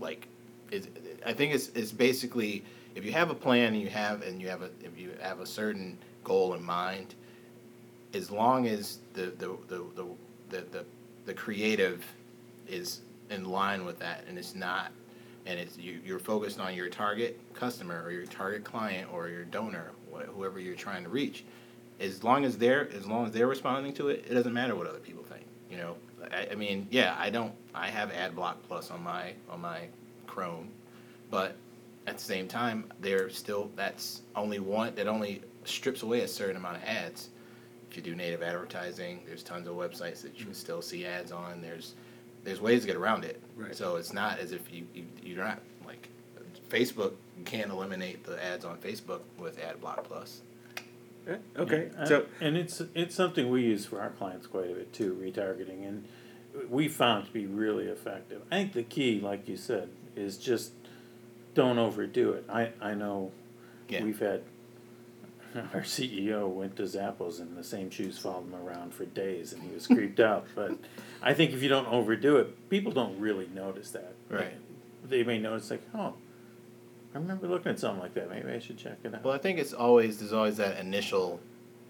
like 0.00 0.26
is 0.70 0.88
I 1.24 1.32
think 1.32 1.54
it's 1.54 1.68
it's 1.68 1.92
basically 1.92 2.64
if 2.94 3.04
you 3.04 3.12
have 3.12 3.30
a 3.30 3.34
plan 3.34 3.74
and 3.74 3.82
you 3.82 3.88
have 3.88 4.22
and 4.22 4.40
you 4.40 4.48
have 4.48 4.62
a 4.62 4.70
if 4.82 4.98
you 4.98 5.12
have 5.20 5.40
a 5.40 5.46
certain 5.46 5.98
goal 6.24 6.54
in 6.54 6.62
mind, 6.62 7.14
as 8.14 8.30
long 8.30 8.66
as 8.66 8.98
the 9.14 9.26
the 9.26 9.56
the 9.68 9.84
the 9.94 10.06
the, 10.50 10.60
the, 10.72 10.84
the 11.26 11.34
creative 11.34 12.04
is 12.68 13.00
in 13.30 13.44
line 13.44 13.84
with 13.84 13.98
that 14.00 14.24
and 14.28 14.36
it's 14.38 14.54
not 14.54 14.90
and 15.46 15.58
it's 15.58 15.78
you, 15.78 16.00
you're 16.04 16.18
focused 16.18 16.60
on 16.60 16.74
your 16.74 16.88
target 16.88 17.38
customer 17.54 18.02
or 18.04 18.10
your 18.10 18.26
target 18.26 18.64
client 18.64 19.08
or 19.12 19.28
your 19.28 19.44
donor 19.44 19.92
wh- 20.12 20.26
whoever 20.34 20.58
you're 20.58 20.74
trying 20.74 21.04
to 21.04 21.08
reach 21.08 21.44
as 22.00 22.24
long 22.24 22.44
as 22.44 22.58
they're 22.58 22.90
as 22.92 23.06
long 23.06 23.26
as 23.26 23.32
they're 23.32 23.46
responding 23.46 23.92
to 23.92 24.08
it 24.08 24.24
it 24.28 24.34
doesn't 24.34 24.54
matter 24.54 24.74
what 24.74 24.86
other 24.86 24.98
people 24.98 25.22
think 25.24 25.44
you 25.70 25.76
know? 25.76 25.96
I, 26.32 26.48
I 26.52 26.54
mean 26.54 26.86
yeah 26.90 27.16
i 27.18 27.30
don't 27.30 27.52
i 27.74 27.88
have 27.88 28.10
adblock 28.12 28.56
plus 28.66 28.90
on 28.90 29.02
my 29.02 29.32
on 29.48 29.60
my 29.60 29.88
chrome 30.26 30.68
but 31.30 31.56
at 32.06 32.18
the 32.18 32.24
same 32.24 32.48
time 32.48 32.84
they're 33.00 33.30
still 33.30 33.70
that's 33.76 34.22
only 34.34 34.58
one 34.58 34.94
that 34.94 35.06
only 35.06 35.42
strips 35.64 36.02
away 36.02 36.20
a 36.20 36.28
certain 36.28 36.56
amount 36.56 36.76
of 36.76 36.84
ads. 36.84 37.28
If 37.90 37.96
you 37.96 38.02
do 38.02 38.14
native 38.14 38.42
advertising 38.42 39.20
there's 39.26 39.42
tons 39.42 39.68
of 39.68 39.74
websites 39.74 40.22
that 40.22 40.32
you 40.34 40.44
can 40.44 40.46
mm-hmm. 40.46 40.52
still 40.52 40.82
see 40.82 41.06
ads 41.06 41.32
on. 41.32 41.60
There's 41.60 41.94
there's 42.44 42.60
ways 42.60 42.82
to 42.82 42.86
get 42.86 42.96
around 42.96 43.24
it. 43.24 43.40
Right. 43.56 43.74
so 43.74 43.96
it's 43.96 44.12
not 44.12 44.38
as 44.38 44.52
if 44.52 44.72
you, 44.72 44.86
you 44.94 45.04
you're 45.22 45.44
not 45.44 45.60
like 45.86 46.08
Facebook 46.68 47.12
you 47.36 47.44
can't 47.44 47.70
eliminate 47.70 48.24
the 48.24 48.42
ads 48.42 48.64
on 48.64 48.76
Facebook 48.78 49.20
with 49.38 49.58
AdBlock 49.60 50.04
Plus. 50.04 50.42
Okay, 51.56 51.90
Yeah, 51.96 52.04
so 52.04 52.20
uh, 52.20 52.24
and 52.40 52.56
it's 52.56 52.82
it's 52.94 53.14
something 53.14 53.50
we 53.50 53.62
use 53.62 53.86
for 53.86 54.00
our 54.00 54.10
clients 54.10 54.46
quite 54.46 54.70
a 54.70 54.74
bit 54.74 54.92
too, 54.92 55.16
retargeting, 55.22 55.86
and 55.86 56.04
we 56.68 56.88
found 56.88 57.26
to 57.26 57.32
be 57.32 57.46
really 57.46 57.86
effective. 57.86 58.42
I 58.50 58.56
think 58.56 58.72
the 58.72 58.82
key, 58.82 59.20
like 59.20 59.48
you 59.48 59.56
said, 59.56 59.88
is 60.16 60.36
just 60.38 60.72
don't 61.54 61.78
overdo 61.78 62.32
it. 62.32 62.44
I 62.48 62.70
I 62.80 62.94
know 62.94 63.32
Yeah. 63.88 64.02
we've 64.04 64.18
had 64.18 64.42
our 65.74 65.82
CEO 65.82 66.48
went 66.48 66.76
to 66.76 66.84
Zappos 66.84 67.40
and 67.40 67.56
the 67.56 67.64
same 67.64 67.90
shoes 67.90 68.18
followed 68.18 68.44
him 68.44 68.54
around 68.54 68.94
for 68.94 69.04
days, 69.04 69.52
and 69.52 69.62
he 69.62 69.70
was 69.74 69.86
creeped 69.86 70.20
out. 70.30 70.46
But 70.54 70.78
I 71.22 71.34
think 71.34 71.52
if 71.52 71.62
you 71.62 71.68
don't 71.68 71.86
overdo 71.88 72.36
it, 72.38 72.68
people 72.70 72.92
don't 72.92 73.18
really 73.20 73.48
notice 73.54 73.90
that. 73.90 74.14
Right. 74.28 74.54
They 75.04 75.22
may 75.24 75.38
notice 75.38 75.70
like, 75.70 75.82
oh, 75.94 76.14
I 77.14 77.18
remember 77.18 77.48
looking 77.48 77.72
at 77.72 77.78
something 77.78 78.00
like 78.00 78.14
that. 78.14 78.30
Maybe 78.30 78.50
I 78.52 78.58
should 78.58 78.78
check 78.78 78.98
it 79.02 79.14
out. 79.14 79.24
Well, 79.24 79.34
I 79.34 79.38
think 79.38 79.58
it's 79.58 79.72
always 79.72 80.18
there's 80.18 80.32
always 80.32 80.56
that 80.58 80.78
initial. 80.78 81.40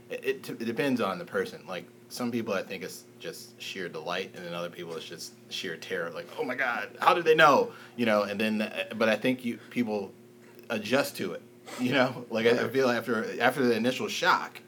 It, 0.09 0.25
it, 0.25 0.51
it 0.51 0.65
depends 0.65 1.01
on 1.01 1.19
the 1.19 1.25
person. 1.25 1.61
Like 1.69 1.85
some 2.09 2.31
people, 2.31 2.55
I 2.55 2.63
think 2.63 2.83
it's 2.83 3.05
just 3.19 3.61
sheer 3.61 3.89
delight, 3.89 4.33
and 4.35 4.45
then 4.45 4.55
other 4.55 4.71
people 4.71 4.97
it's 4.97 5.05
just 5.05 5.35
sheer 5.51 5.77
terror. 5.77 6.11
Like, 6.11 6.29
oh 6.39 6.45
my 6.45 6.55
god, 6.55 6.89
how 7.01 7.15
did 7.15 7.25
they 7.25 7.35
know? 7.35 7.73
You 7.97 8.07
know, 8.07 8.23
and 8.23 8.41
then, 8.41 8.63
uh, 8.63 8.85
but 8.97 9.09
I 9.09 9.17
think 9.17 9.45
you 9.45 9.59
people 9.71 10.13
adjust 10.69 11.17
to 11.19 11.33
it. 11.33 11.43
You 11.79 11.93
know, 11.93 12.27
like 12.31 12.47
I, 12.47 12.65
I 12.65 12.69
feel 12.69 12.91
after 12.91 13.41
after 13.41 13.65
the 13.65 13.77
initial 13.77 14.09
shock, 14.09 14.61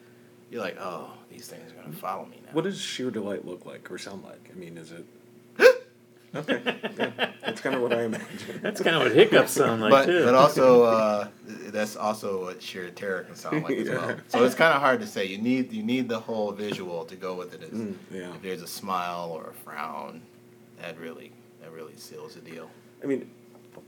you're 0.52 0.62
like, 0.62 0.76
oh, 0.78 1.10
these 1.28 1.48
things 1.48 1.72
are 1.72 1.74
gonna 1.74 1.92
follow 1.92 2.26
me 2.26 2.40
now. 2.44 2.52
what 2.52 2.62
does 2.62 2.80
sheer 2.80 3.10
delight 3.10 3.44
look 3.44 3.66
like 3.66 3.90
or 3.90 3.98
sound 3.98 4.22
like? 4.22 4.50
I 4.54 4.56
mean, 4.56 4.78
is 4.78 4.92
it? 4.92 5.04
Okay, 6.34 6.60
yeah, 6.98 7.30
that's 7.44 7.60
kind 7.60 7.74
of 7.76 7.82
what 7.82 7.92
I 7.92 8.02
imagine. 8.04 8.60
That's 8.62 8.80
kind 8.80 8.96
of 8.96 9.02
what 9.02 9.12
hiccups 9.12 9.52
sound 9.52 9.82
like 9.82 9.90
but 9.90 10.06
too. 10.06 10.24
but 10.24 10.34
also 10.34 10.82
uh, 10.84 11.28
that's 11.46 11.96
also 11.96 12.42
what 12.44 12.62
sheer 12.62 12.90
terror 12.90 13.24
can 13.24 13.36
sound 13.36 13.62
like 13.64 13.76
as 13.76 13.88
well. 13.88 14.16
So 14.28 14.44
it's 14.44 14.54
kind 14.54 14.74
of 14.74 14.80
hard 14.80 15.00
to 15.00 15.06
say. 15.06 15.26
You 15.26 15.38
need 15.38 15.72
you 15.72 15.82
need 15.82 16.08
the 16.08 16.20
whole 16.20 16.52
visual 16.52 17.04
to 17.06 17.16
go 17.16 17.34
with 17.34 17.54
it. 17.54 17.62
As, 17.62 17.70
Mm, 17.70 17.94
yeah. 18.10 18.34
If 18.34 18.42
there's 18.42 18.62
a 18.62 18.66
smile 18.66 19.30
or 19.32 19.50
a 19.50 19.54
frown, 19.54 20.22
that 20.80 20.98
really 20.98 21.32
that 21.60 21.72
really 21.72 21.96
seals 21.96 22.34
the 22.34 22.40
deal. 22.40 22.68
I 23.02 23.06
mean, 23.06 23.30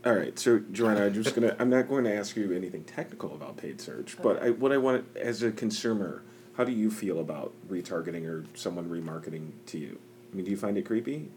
all 0.05 0.13
right. 0.13 0.37
So, 0.37 0.59
Joanna, 0.71 1.05
I'm 1.05 1.13
just 1.13 1.35
gonna. 1.35 1.55
I'm 1.59 1.69
not 1.69 1.87
going 1.87 2.03
to 2.05 2.13
ask 2.13 2.35
you 2.35 2.51
anything 2.53 2.83
technical 2.83 3.33
about 3.33 3.57
paid 3.57 3.79
search, 3.81 4.17
but 4.21 4.41
I, 4.41 4.49
what 4.51 4.71
I 4.71 4.77
want 4.77 5.05
as 5.15 5.41
a 5.43 5.51
consumer, 5.51 6.23
how 6.57 6.63
do 6.63 6.71
you 6.71 6.89
feel 6.91 7.19
about 7.19 7.53
retargeting 7.69 8.25
or 8.27 8.45
someone 8.55 8.89
remarketing 8.89 9.51
to 9.67 9.77
you? 9.77 9.99
I 10.31 10.35
mean, 10.35 10.45
do 10.45 10.51
you 10.51 10.57
find 10.57 10.77
it 10.77 10.85
creepy? 10.85 11.29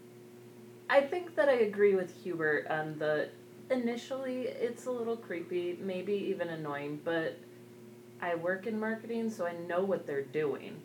I 0.90 1.00
think 1.02 1.34
that 1.36 1.48
I 1.48 1.54
agree 1.54 1.94
with 1.94 2.14
Hubert 2.22 2.66
on 2.68 2.98
the 2.98 3.28
initially 3.70 4.42
it's 4.42 4.86
a 4.86 4.90
little 4.90 5.16
creepy, 5.16 5.78
maybe 5.82 6.12
even 6.14 6.48
annoying, 6.48 7.00
but 7.04 7.36
I 8.22 8.34
work 8.34 8.66
in 8.66 8.80
marketing 8.80 9.30
so 9.30 9.46
I 9.46 9.52
know 9.68 9.82
what 9.82 10.06
they're 10.06 10.22
doing 10.22 10.80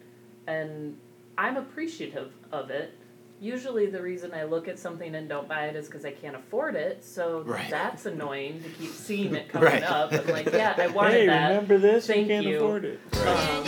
and 0.47 0.97
I'm 1.37 1.57
appreciative 1.57 2.31
of 2.51 2.69
it. 2.69 2.93
Usually 3.39 3.87
the 3.87 4.01
reason 4.01 4.33
I 4.33 4.43
look 4.43 4.67
at 4.67 4.77
something 4.79 5.15
and 5.15 5.27
don't 5.27 5.47
buy 5.47 5.65
it 5.65 5.75
is 5.75 5.87
because 5.87 6.05
I 6.05 6.11
can't 6.11 6.35
afford 6.35 6.75
it, 6.75 7.03
so 7.03 7.41
Right. 7.41 7.69
that's 7.69 8.05
annoying 8.05 8.61
to 8.63 8.69
keep 8.69 8.91
seeing 8.91 9.33
it 9.35 9.49
coming 9.49 9.67
Right. 9.69 9.83
up. 9.83 10.13
I'm 10.13 10.27
like, 10.27 10.51
yeah, 10.51 10.75
I 10.77 10.87
wanted 10.95 11.13
hey, 11.13 11.27
that. 11.27 11.49
remember 11.49 11.77
this? 11.77 12.07
Thank 12.07 12.27
you 12.27 12.33
can't 12.33 12.45
you. 12.45 12.55
afford 12.57 12.85
it. 12.85 12.99
Um, 13.25 13.65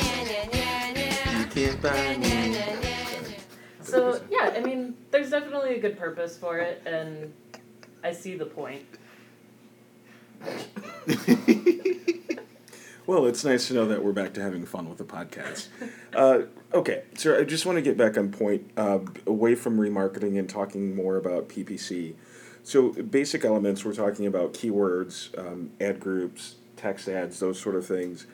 You 1.39 1.46
can't 1.48 1.82
buy 1.82 2.18
me. 2.18 2.85
So 3.86 4.22
yeah, 4.30 4.54
I 4.56 4.62
mean, 4.62 4.96
there's 5.12 5.30
definitely 5.30 5.75
a 5.75 5.80
good 5.80 5.98
purpose 5.98 6.38
for 6.38 6.58
it, 6.60 6.82
and 6.86 7.34
I 8.04 8.12
see 8.12 8.36
the 8.36 8.46
point. 8.46 8.86
Well, 13.08 13.27
it's 13.27 13.46
nice 13.46 13.68
to 13.68 13.75
know 13.75 13.86
that 13.86 14.04
we're 14.04 14.13
back 14.13 14.34
to 14.34 14.42
having 14.42 14.65
fun 14.65 14.89
with 14.89 14.98
the 14.98 15.04
podcast. 15.04 15.68
Uh, 16.15 16.44
okay, 16.74 17.04
so 17.15 17.38
I 17.38 17.44
just 17.44 17.65
want 17.65 17.75
to 17.75 17.82
get 17.82 17.98
back 17.98 18.18
on 18.18 18.32
point, 18.32 18.72
uh, 18.77 19.00
away 19.27 19.54
from 19.54 19.77
remarketing 19.77 20.39
and 20.39 20.48
talking 20.48 20.96
more 20.96 21.18
about 21.18 21.50
PPC. 21.50 22.13
So, 22.63 22.94
basic 22.94 23.44
elements, 23.44 23.84
we're 23.84 23.94
talking 23.94 24.25
about 24.25 24.54
keywords, 24.54 25.38
um, 25.38 25.72
ad 25.82 26.00
groups, 26.00 26.56
text 26.77 27.10
ads, 27.10 27.42
those 27.42 27.60
sort 27.60 27.75
of 27.75 27.86
things. 27.86 28.27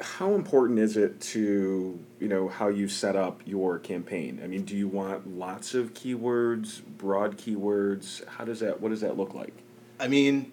How 0.00 0.34
important 0.34 0.78
is 0.80 0.96
it 0.96 1.20
to, 1.20 1.98
you 2.18 2.28
know, 2.28 2.48
how 2.48 2.68
you 2.68 2.88
set 2.88 3.14
up 3.14 3.40
your 3.46 3.78
campaign? 3.78 4.40
I 4.42 4.48
mean, 4.48 4.64
do 4.64 4.76
you 4.76 4.88
want 4.88 5.38
lots 5.38 5.72
of 5.74 5.94
keywords, 5.94 6.82
broad 6.98 7.38
keywords? 7.38 8.26
How 8.26 8.44
does 8.44 8.60
that, 8.60 8.80
what 8.80 8.88
does 8.88 9.02
that 9.02 9.16
look 9.16 9.34
like? 9.34 9.52
I 10.00 10.08
mean, 10.08 10.50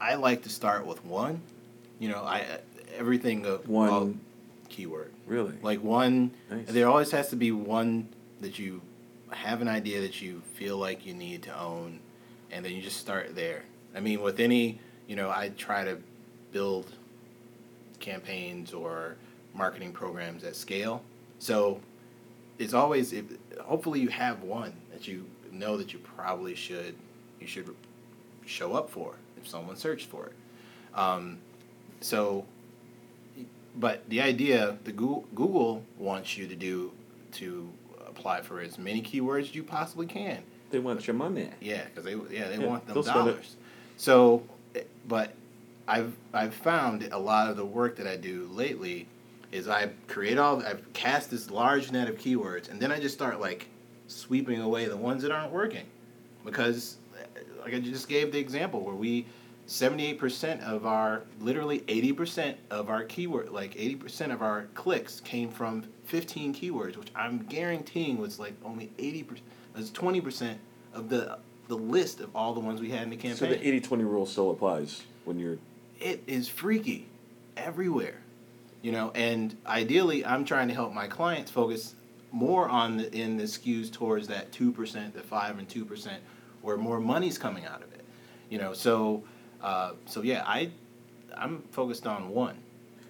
I 0.00 0.14
like 0.14 0.42
to 0.44 0.48
start 0.48 0.86
with 0.86 1.04
one. 1.04 1.42
You 1.98 2.08
know, 2.08 2.22
I 2.22 2.44
everything 2.96 3.42
One- 3.66 3.88
all- 3.90 4.14
keyword. 4.70 5.12
Really? 5.26 5.54
Like 5.62 5.82
one, 5.82 6.30
Nice. 6.50 6.66
there 6.68 6.88
always 6.88 7.10
has 7.10 7.28
to 7.30 7.36
be 7.36 7.52
one 7.52 8.08
that 8.40 8.58
you 8.58 8.80
have 9.30 9.60
an 9.60 9.68
idea 9.68 10.00
that 10.00 10.22
you 10.22 10.40
feel 10.54 10.78
like 10.78 11.04
you 11.04 11.12
need 11.12 11.42
to 11.42 11.60
own, 11.60 12.00
and 12.50 12.64
then 12.64 12.72
you 12.72 12.80
just 12.80 12.96
start 12.98 13.34
there. 13.36 13.64
I 13.94 14.00
mean, 14.00 14.22
with 14.22 14.40
any, 14.40 14.80
you 15.06 15.14
know, 15.16 15.28
I 15.28 15.50
try 15.50 15.84
to 15.84 15.98
build 16.52 16.86
campaigns 18.00 18.72
or 18.72 19.16
marketing 19.54 19.92
programs 19.92 20.44
at 20.44 20.56
scale. 20.56 21.02
So 21.38 21.80
it's 22.58 22.74
always, 22.74 23.12
if, 23.12 23.24
hopefully, 23.60 24.00
you 24.00 24.08
have 24.08 24.42
one 24.42 24.72
that 24.92 25.06
you 25.06 25.26
know 25.52 25.76
that 25.76 25.92
you 25.92 25.98
probably 26.00 26.54
should, 26.54 26.94
you 27.40 27.46
should 27.46 27.74
show 28.46 28.74
up 28.74 28.90
for 28.90 29.14
if 29.36 29.46
someone 29.48 29.76
searched 29.76 30.08
for 30.08 30.26
it. 30.26 30.32
Um, 30.98 31.38
so 32.00 32.44
but 33.76 34.08
the 34.08 34.20
idea 34.20 34.76
the 34.84 34.92
Google, 34.92 35.24
Google 35.34 35.84
wants 35.98 36.36
you 36.36 36.46
to 36.48 36.56
do 36.56 36.92
to 37.32 37.70
apply 38.06 38.40
for 38.42 38.60
as 38.60 38.78
many 38.78 39.02
keywords 39.02 39.42
as 39.42 39.54
you 39.54 39.62
possibly 39.62 40.06
can. 40.06 40.42
They 40.70 40.78
want 40.78 41.06
your 41.06 41.14
money. 41.14 41.50
Yeah, 41.60 41.84
because 41.84 42.04
they 42.04 42.14
yeah 42.36 42.48
they 42.48 42.58
Yeah, 42.58 42.66
want 42.66 42.86
them 42.86 42.94
it. 42.98 43.04
dollars. 43.04 43.56
So, 43.96 44.42
but 45.06 45.34
I've 45.88 46.14
I've 46.32 46.54
found 46.54 47.08
a 47.12 47.18
lot 47.18 47.50
of 47.50 47.56
the 47.56 47.64
work 47.64 47.96
that 47.96 48.06
I 48.06 48.16
do 48.16 48.48
lately 48.52 49.08
is 49.52 49.68
I 49.68 49.90
create 50.06 50.38
all 50.38 50.62
I've 50.64 50.92
cast 50.92 51.30
this 51.30 51.50
large 51.50 51.90
net 51.90 52.08
of 52.08 52.16
keywords 52.18 52.70
and 52.70 52.80
then 52.80 52.92
I 52.92 53.00
just 53.00 53.14
start 53.14 53.40
like 53.40 53.68
sweeping 54.06 54.60
away 54.60 54.86
the 54.86 54.96
ones 54.96 55.22
that 55.22 55.32
aren't 55.32 55.52
working 55.52 55.86
because 56.44 56.98
eh, 57.18 57.40
like 57.64 57.74
I 57.74 57.80
just 57.80 58.08
gave 58.08 58.32
the 58.32 58.38
example 58.38 58.80
where 58.80 58.94
we 58.94 59.26
78% 59.66 60.64
of 60.64 60.84
our 60.84 61.22
literally 61.40 61.80
80% 61.80 62.56
of 62.70 62.90
our 62.90 63.04
keyword 63.04 63.50
like 63.50 63.74
80% 63.74 64.32
of 64.32 64.42
our 64.42 64.66
clicks 64.74 65.20
came 65.20 65.48
from 65.48 65.84
15 66.06 66.52
keywords 66.52 66.96
which 66.96 67.12
i'm 67.14 67.38
guaranteeing 67.44 68.18
was 68.18 68.40
like 68.40 68.54
only 68.64 68.90
80% 68.98 69.38
was 69.76 69.90
20% 69.92 70.56
of 70.92 71.08
the 71.08 71.38
the 71.70 71.76
list 71.76 72.20
of 72.20 72.34
all 72.36 72.52
the 72.52 72.60
ones 72.60 72.80
we 72.80 72.90
had 72.90 73.04
in 73.04 73.10
the 73.10 73.16
campaign 73.16 73.36
So 73.36 73.46
the 73.46 73.66
80 73.66 73.80
20 73.80 74.04
rule 74.04 74.26
still 74.26 74.50
applies 74.50 75.04
when 75.24 75.38
you're. 75.38 75.56
It 76.00 76.22
is 76.26 76.48
freaky 76.48 77.06
everywhere 77.56 78.16
you 78.82 78.90
know 78.92 79.10
and 79.14 79.56
ideally 79.66 80.24
i'm 80.24 80.44
trying 80.44 80.68
to 80.68 80.74
help 80.74 80.92
my 80.92 81.06
clients 81.06 81.50
focus 81.50 81.94
more 82.32 82.68
on 82.68 82.96
the 82.96 83.12
in 83.14 83.36
the 83.36 83.44
skews 83.44 83.92
towards 83.92 84.28
that 84.28 84.50
2% 84.52 85.12
the 85.12 85.20
5 85.22 85.58
and 85.58 85.68
2% 85.68 86.08
where 86.62 86.76
more 86.76 87.00
money's 87.00 87.36
coming 87.38 87.66
out 87.66 87.82
of 87.82 87.92
it 87.92 88.04
you 88.48 88.56
know 88.58 88.72
so 88.72 89.22
uh, 89.62 89.92
so 90.06 90.22
yeah 90.22 90.42
i 90.46 90.70
i'm 91.36 91.62
focused 91.70 92.06
on 92.06 92.28
one 92.30 92.56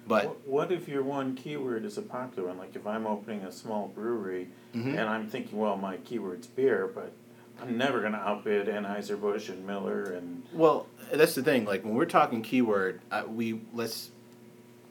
but 0.08 0.36
What- 0.46 0.72
if 0.72 0.88
your 0.88 1.02
one 1.04 1.36
keyword 1.36 1.84
is 1.84 1.96
a 1.98 2.02
popular 2.02 2.48
one? 2.48 2.58
Like 2.58 2.74
if 2.74 2.84
I'm 2.86 3.06
opening 3.06 3.42
a 3.42 3.52
small 3.52 3.88
brewery 3.88 4.48
Mhm. 4.74 4.98
and 4.98 5.00
I'm 5.08 5.28
thinking, 5.28 5.56
well, 5.58 5.76
my 5.76 5.98
keyword's 5.98 6.46
beer, 6.48 6.90
but 6.92 7.12
I'm 7.60 7.76
never 7.76 8.00
going 8.00 8.12
to 8.12 8.18
outbid 8.18 8.68
Anheuser 8.68 9.20
Busch 9.20 9.48
and 9.48 9.66
Miller 9.66 10.04
and 10.04 10.42
Well, 10.52 10.86
that's 11.12 11.34
the 11.34 11.42
thing. 11.42 11.64
Like 11.64 11.84
when 11.84 11.94
we're 11.94 12.06
talking 12.06 12.42
keyword, 12.42 13.00
uh, 13.10 13.24
we 13.28 13.60
let's 13.74 14.10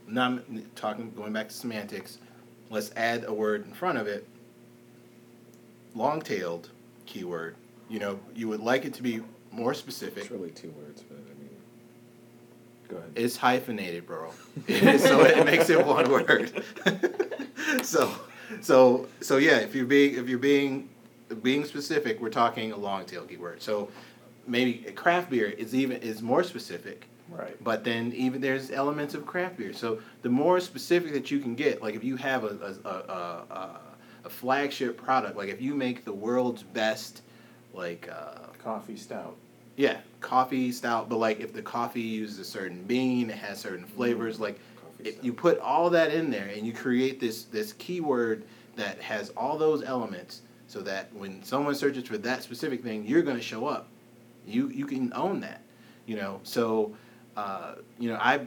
not 0.08 0.42
talking 0.76 1.12
going 1.12 1.34
back 1.34 1.50
to 1.50 1.54
semantics. 1.54 2.20
Let's 2.70 2.92
add 2.96 3.24
a 3.26 3.34
word 3.34 3.66
in 3.66 3.74
front 3.74 3.98
of 3.98 4.08
it. 4.08 4.28
Long-tailed 5.96 6.70
keyword. 7.06 7.56
You 7.90 8.00
know, 8.00 8.20
you 8.36 8.48
would 8.48 8.60
like 8.60 8.86
it 8.86 8.94
to 8.96 9.04
be 9.04 9.22
more 9.52 9.74
specific. 9.74 10.24
It's 10.24 10.32
really 10.32 10.52
two 10.52 10.70
words, 10.72 11.02
but 11.02 11.18
I 11.18 11.42
mean. 11.42 11.50
Go 12.88 12.98
ahead. 12.98 13.12
It's 13.16 13.38
hyphenated, 13.38 14.06
bro. 14.06 14.32
so 14.68 15.22
it 15.22 15.46
makes 15.46 15.70
it 15.70 15.84
one 15.86 16.12
word. 16.12 16.64
so, 17.84 18.14
so, 18.62 19.08
so 19.22 19.38
yeah. 19.38 19.58
If 19.58 19.74
you're 19.74 19.86
being, 19.86 20.16
if 20.16 20.30
you're 20.30 20.38
being, 20.38 20.90
being 21.36 21.66
specific, 21.66 22.20
we're 22.20 22.30
talking 22.30 22.72
a 22.72 22.78
long 22.78 23.06
tail 23.06 23.24
keyword. 23.24 23.62
So, 23.62 23.90
maybe 24.48 24.74
craft 24.96 25.30
beer 25.30 25.48
is 25.48 25.76
even 25.76 25.98
is 26.02 26.22
more 26.22 26.44
specific. 26.44 27.06
right. 27.30 27.62
But 27.64 27.84
then 27.84 28.12
even 28.14 28.42
there's 28.42 28.72
elements 28.72 29.14
of 29.14 29.26
craft 29.26 29.58
beer. 29.58 29.74
So 29.74 30.00
the 30.24 30.30
more 30.30 30.60
specific 30.60 31.14
that 31.14 31.30
you 31.32 31.40
can 31.40 31.56
get, 31.56 31.82
like 31.82 31.96
if 31.96 32.04
you 32.04 32.16
have 32.18 32.44
a 32.44 32.78
a, 32.84 32.90
a, 32.90 32.94
a, 33.54 33.80
a 34.26 34.30
flagship 34.30 34.98
product, 34.98 35.38
like 35.38 35.50
if 35.50 35.62
you 35.62 35.76
make 35.76 36.04
the 36.06 36.14
world's 36.14 36.64
best, 36.64 37.22
like 37.74 38.10
uh, 38.12 38.48
Coffee 38.64 38.98
stout. 38.98 39.36
Yeah, 39.78 39.98
coffee 40.20 40.72
stout, 40.74 41.08
but 41.08 41.18
like 41.18 41.40
if 41.40 41.54
the 41.54 41.62
coffee 41.62 42.02
uses 42.02 42.40
a 42.40 42.44
certain 42.46 42.84
bean, 42.84 43.30
it 43.30 43.38
has 43.38 43.60
certain 43.60 43.86
flavors. 43.86 44.40
Like 44.40 44.60
coffee 44.76 45.10
if 45.10 45.24
you 45.24 45.32
put 45.32 45.60
all 45.60 45.90
that 45.92 46.12
in 46.14 46.30
there 46.30 46.48
and 46.54 46.66
you 46.68 46.74
create 46.74 47.20
this 47.20 47.44
this 47.46 47.74
keyword 47.74 48.44
that 48.76 49.00
has 49.02 49.30
all 49.38 49.58
those 49.58 49.84
elements, 49.84 50.42
so 50.70 50.82
that 50.82 51.12
when 51.16 51.42
someone 51.44 51.74
searches 51.74 52.08
for 52.08 52.20
that 52.20 52.44
specific 52.44 52.84
thing, 52.84 53.04
you're 53.06 53.24
going 53.24 53.36
to 53.36 53.42
show 53.42 53.66
up. 53.66 53.88
You 54.46 54.70
you 54.70 54.86
can 54.86 55.12
own 55.14 55.42
that, 55.42 55.62
you 56.06 56.16
know. 56.16 56.40
So, 56.44 56.96
uh, 57.36 57.76
you 57.98 58.10
know, 58.10 58.18
I 58.22 58.46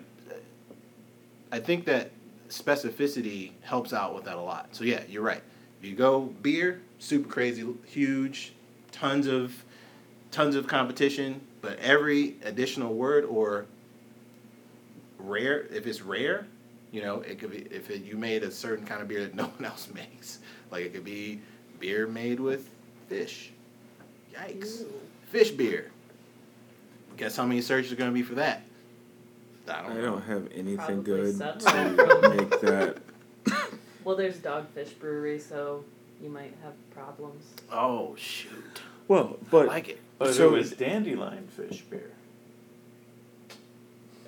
I 1.51 1.59
think 1.59 1.85
that 1.87 2.13
specificity 2.49 3.51
helps 3.63 3.93
out 3.93 4.15
with 4.15 4.25
that 4.25 4.37
a 4.37 4.41
lot. 4.41 4.69
So 4.71 4.85
yeah, 4.85 5.03
you're 5.09 5.23
right. 5.23 5.43
If 5.81 5.89
you 5.89 5.97
go 5.97 6.21
beer, 6.21 6.81
super 7.01 7.29
crazy, 7.29 7.67
huge, 7.87 8.55
tons 8.93 9.27
of 9.27 9.65
tons 10.31 10.55
of 10.55 10.69
competition, 10.69 11.41
but 11.61 11.77
every 11.81 12.37
additional 12.45 12.95
word 12.95 13.25
or 13.25 13.67
rare, 15.19 15.63
if 15.73 15.89
it's 15.89 16.03
rare, 16.03 16.47
you 16.93 17.03
know, 17.03 17.21
it 17.23 17.41
could 17.41 17.51
be 17.51 17.67
if 17.75 17.91
it, 17.91 18.05
you 18.05 18.17
made 18.17 18.45
a 18.45 18.51
certain 18.53 18.87
kind 18.87 19.03
of 19.03 19.09
beer 19.09 19.23
that 19.23 19.35
no 19.43 19.47
one 19.47 19.65
else 19.65 19.89
makes. 19.93 20.39
Like 20.71 20.85
it 20.85 20.95
could 20.95 21.05
be 21.05 21.41
beer 21.83 22.07
made 22.07 22.39
with 22.41 22.71
fish. 23.09 23.51
Yikes. 24.35 24.85
Fish 25.27 25.51
beer. 25.51 25.91
Guess 27.17 27.37
how 27.37 27.45
many 27.45 27.61
searches 27.61 27.93
are 27.93 27.97
going 27.97 28.09
to 28.11 28.15
be 28.15 28.23
for 28.23 28.37
that? 28.37 28.63
I 29.69 29.73
I 29.73 29.83
don't 29.83 29.95
know. 29.97 30.03
don't 30.03 30.23
have 30.23 30.49
anything 30.55 30.77
Probably 30.77 31.03
good 31.03 31.37
some. 31.61 31.97
to 31.97 32.35
make 32.37 32.61
that. 32.63 32.97
Well, 34.05 34.17
there's 34.17 34.37
Dogfish 34.37 34.99
Brewery, 34.99 35.39
so 35.39 35.85
you 36.23 36.29
might 36.31 36.55
have 36.63 36.73
problems. 36.95 37.45
Oh 37.71 38.15
shoot! 38.17 38.81
Well, 39.09 39.39
but. 39.51 39.63
I 39.63 39.63
but 39.63 39.69
like 39.69 39.89
it. 39.91 40.01
But 40.19 40.35
So- 40.35 40.49
it 40.49 40.53
was 40.53 40.71
dandelion 40.73 41.47
fish 41.49 41.83
beer. 41.83 42.11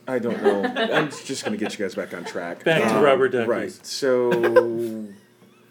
I 0.06 0.18
don't 0.18 0.42
know. 0.42 0.62
I'm 0.76 1.10
just 1.10 1.44
gonna 1.44 1.56
get 1.56 1.72
you 1.78 1.84
guys 1.84 1.94
back 1.94 2.12
on 2.14 2.24
track. 2.24 2.62
Back 2.64 2.82
to 2.82 2.96
Um, 2.98 3.02
rubber 3.02 3.28
duckies. 3.28 3.48
Right. 3.48 3.72
So, 3.72 4.30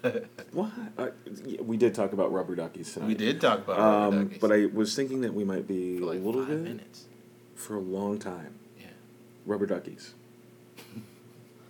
what? 0.51 0.72
Uh, 0.98 1.07
we 1.62 1.77
did 1.77 1.95
talk 1.95 2.13
about 2.13 2.31
rubber 2.33 2.55
duckies 2.55 2.93
tonight. 2.93 3.07
We 3.07 3.15
did 3.15 3.39
talk 3.41 3.60
about 3.60 3.77
rubber 3.77 4.17
Um, 4.17 4.24
duckies 4.25 4.41
but 4.41 4.51
I 4.51 4.65
was 4.65 4.95
thinking 4.95 5.22
that 5.22 5.33
we 5.33 5.43
might 5.43 5.67
be 5.67 5.98
for 6.00 6.05
like 6.05 6.17
a 6.19 6.22
little 6.22 6.45
bit 6.45 6.60
minutes. 6.60 7.05
for 7.55 7.75
a 7.75 7.79
long 7.79 8.19
time. 8.19 8.55
Yeah. 8.79 8.88
Rubber 9.45 9.65
duckies. 9.65 10.13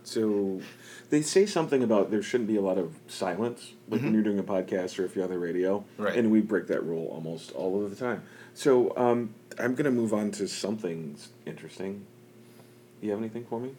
so, 0.04 0.62
they 1.10 1.22
say 1.22 1.46
something 1.46 1.84
about 1.84 2.10
there 2.12 2.24
shouldn't 2.24 2.48
be 2.48 2.56
a 2.56 2.62
lot 2.62 2.78
of 2.78 2.96
silence, 3.08 3.74
like 3.88 4.02
when 4.02 4.12
Mhm. 4.12 4.14
you're 4.16 4.24
doing 4.24 4.40
a 4.40 4.44
podcast 4.44 4.98
or 5.00 5.06
if 5.06 5.16
you're 5.16 5.26
on 5.26 5.30
the 5.32 5.38
radio. 5.40 5.86
Right. 5.98 6.16
And 6.18 6.32
we 6.32 6.42
break 6.42 6.68
that 6.68 6.84
rule 6.84 7.08
almost 7.08 7.52
all 7.54 7.84
of 7.84 7.90
the 7.92 7.96
time. 7.96 8.24
So, 8.56 8.96
um, 8.98 9.34
I'm 9.60 9.76
gonna 9.76 9.92
move 9.92 10.14
on 10.14 10.32
to 10.32 10.48
something 10.48 11.16
interesting. 11.46 12.06
You 13.02 13.12
have 13.12 13.20
anything 13.20 13.46
for 13.46 13.60
me? 13.60 13.76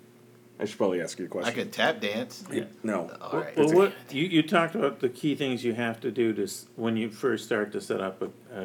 I 0.59 0.65
should 0.67 0.79
probably 0.79 1.01
ask 1.03 1.19
you 1.19 1.25
a 1.25 1.29
question. 1.29 1.53
I 1.53 1.55
could 1.55 1.73
tap 1.73 2.01
dance. 2.01 2.45
Yeah, 2.53 2.65
No. 2.85 3.11
All 3.21 3.41
right. 3.41 3.57
Well, 3.57 3.73
what 3.75 3.93
you, 4.11 4.25
you 4.25 4.43
talked 4.43 4.75
about 4.77 5.01
the 5.01 5.09
key 5.09 5.35
things 5.35 5.65
you 5.65 5.75
have 5.75 6.01
to 6.01 6.11
do 6.13 6.33
to 6.33 6.45
s- 6.45 6.67
when 6.77 6.97
you 6.97 7.11
first 7.11 7.45
start 7.45 7.73
to 7.73 7.81
set 7.81 8.01
up 8.01 8.23
a, 8.23 8.27
a 8.57 8.65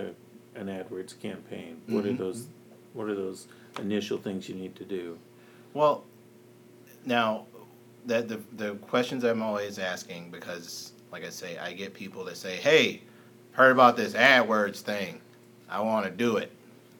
an 0.55 0.67
AdWords 0.67 1.19
campaign. 1.19 1.81
What 1.87 2.05
are 2.05 2.09
Mhm. 2.09 2.17
those? 2.17 2.47
What 2.93 3.07
are 3.07 3.15
those 3.15 3.47
initial 3.79 4.17
things 4.17 4.47
you 4.49 4.55
need 4.55 4.75
to 4.75 4.83
do? 4.85 5.17
Well, 5.73 6.03
now 7.05 7.45
that 8.05 8.27
the 8.27 8.39
the 8.53 8.75
questions 8.75 9.23
I'm 9.23 9.41
always 9.41 9.79
asking 9.79 10.29
because, 10.31 10.91
like 11.11 11.25
I 11.25 11.29
say, 11.29 11.57
I 11.57 11.73
get 11.73 11.93
people 11.93 12.23
that 12.25 12.37
say, 12.37 12.55
"Hey, 12.57 13.01
heard 13.53 13.71
about 13.71 13.97
this 13.97 14.13
AdWords 14.13 14.81
thing? 14.81 15.21
I 15.69 15.81
want 15.81 16.05
to 16.05 16.11
do 16.11 16.37
it," 16.37 16.51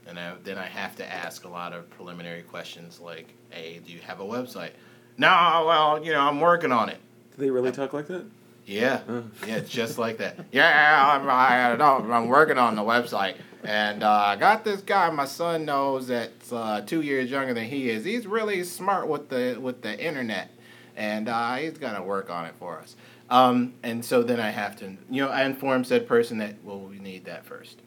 and 0.09 0.19
I, 0.19 0.33
then 0.43 0.57
I 0.57 0.65
have 0.65 0.95
to 0.97 1.05
ask 1.13 1.45
a 1.45 1.49
lot 1.49 1.73
of 1.73 1.89
preliminary 1.91 2.41
questions 2.41 2.99
like, 2.99 3.27
"Hey, 3.49 3.79
do 3.85 3.93
you 3.93 3.99
have 3.99 4.19
a 4.19 4.25
website?" 4.25 4.71
No, 5.17 5.65
well, 5.67 6.03
you 6.03 6.11
know, 6.13 6.21
I'm 6.21 6.39
working 6.39 6.71
on 6.71 6.89
it. 6.89 6.97
Do 7.35 7.41
they 7.43 7.49
really 7.49 7.71
talk 7.71 7.93
like 7.93 8.07
that? 8.07 8.25
Yeah, 8.65 9.01
Uh. 9.09 9.21
yeah, 9.47 9.59
just 9.61 9.97
like 9.97 10.17
that. 10.17 10.37
Yeah, 10.51 11.19
I'm, 11.19 11.27
I 11.29 11.75
know, 11.75 12.11
I'm 12.13 12.27
working 12.27 12.57
on 12.57 12.75
the 12.75 12.83
website, 12.83 13.35
and 13.63 14.03
uh, 14.03 14.11
I 14.11 14.35
got 14.35 14.63
this 14.63 14.81
guy 14.81 15.09
my 15.09 15.25
son 15.25 15.65
knows 15.65 16.07
that's 16.07 16.51
uh, 16.53 16.81
two 16.85 17.01
years 17.01 17.31
younger 17.31 17.53
than 17.53 17.65
he 17.65 17.89
is. 17.89 18.05
He's 18.05 18.27
really 18.27 18.63
smart 18.63 19.07
with 19.07 19.29
the 19.29 19.57
with 19.59 19.81
the 19.81 19.99
internet, 19.99 20.51
and 20.95 21.27
uh, 21.27 21.55
he's 21.55 21.77
gonna 21.77 22.03
work 22.03 22.29
on 22.29 22.45
it 22.45 22.53
for 22.59 22.77
us. 22.79 22.95
Um, 23.31 23.73
and 23.83 24.03
so 24.03 24.23
then 24.23 24.39
I 24.39 24.49
have 24.49 24.75
to, 24.77 24.97
you 25.09 25.23
know, 25.23 25.29
I 25.29 25.43
inform 25.43 25.83
said 25.83 26.07
person 26.07 26.37
that 26.39 26.55
well, 26.63 26.79
we 26.79 26.97
need 26.99 27.25
that 27.25 27.45
first. 27.45 27.79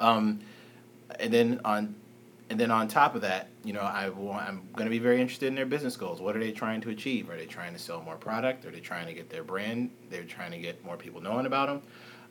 Um, 0.00 0.40
and 1.18 1.32
then 1.32 1.60
on 1.64 1.94
and 2.50 2.58
then 2.58 2.70
on 2.70 2.88
top 2.88 3.14
of 3.14 3.20
that, 3.22 3.48
you 3.62 3.74
know, 3.74 3.80
I 3.80 4.08
want, 4.08 4.48
I'm 4.48 4.62
going 4.72 4.86
to 4.86 4.90
be 4.90 4.98
very 4.98 5.20
interested 5.20 5.48
in 5.48 5.54
their 5.54 5.66
business 5.66 5.98
goals. 5.98 6.20
What 6.20 6.34
are 6.34 6.40
they 6.40 6.50
trying 6.50 6.80
to 6.80 6.90
achieve? 6.90 7.28
Are 7.28 7.36
they 7.36 7.44
trying 7.44 7.74
to 7.74 7.78
sell 7.78 8.00
more 8.00 8.16
product? 8.16 8.64
Are 8.64 8.70
they 8.70 8.80
trying 8.80 9.06
to 9.06 9.12
get 9.12 9.28
their 9.28 9.44
brand? 9.44 9.90
They're 10.08 10.24
trying 10.24 10.52
to 10.52 10.58
get 10.58 10.82
more 10.82 10.96
people 10.96 11.20
knowing 11.20 11.44
about 11.44 11.68
them. 11.68 11.82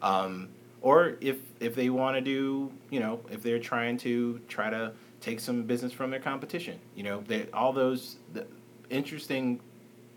Um, 0.01 0.49
or 0.81 1.17
if 1.21 1.37
if 1.59 1.75
they 1.75 1.89
want 1.89 2.17
to 2.17 2.21
do, 2.21 2.71
you 2.89 2.99
know, 2.99 3.19
if 3.31 3.43
they're 3.43 3.59
trying 3.59 3.97
to 3.99 4.39
try 4.47 4.69
to 4.69 4.93
take 5.21 5.39
some 5.39 5.63
business 5.63 5.91
from 5.91 6.11
their 6.11 6.19
competition, 6.19 6.79
you 6.95 7.03
know, 7.03 7.23
they, 7.27 7.49
all 7.51 7.73
those 7.73 8.17
the 8.33 8.45
interesting, 8.89 9.59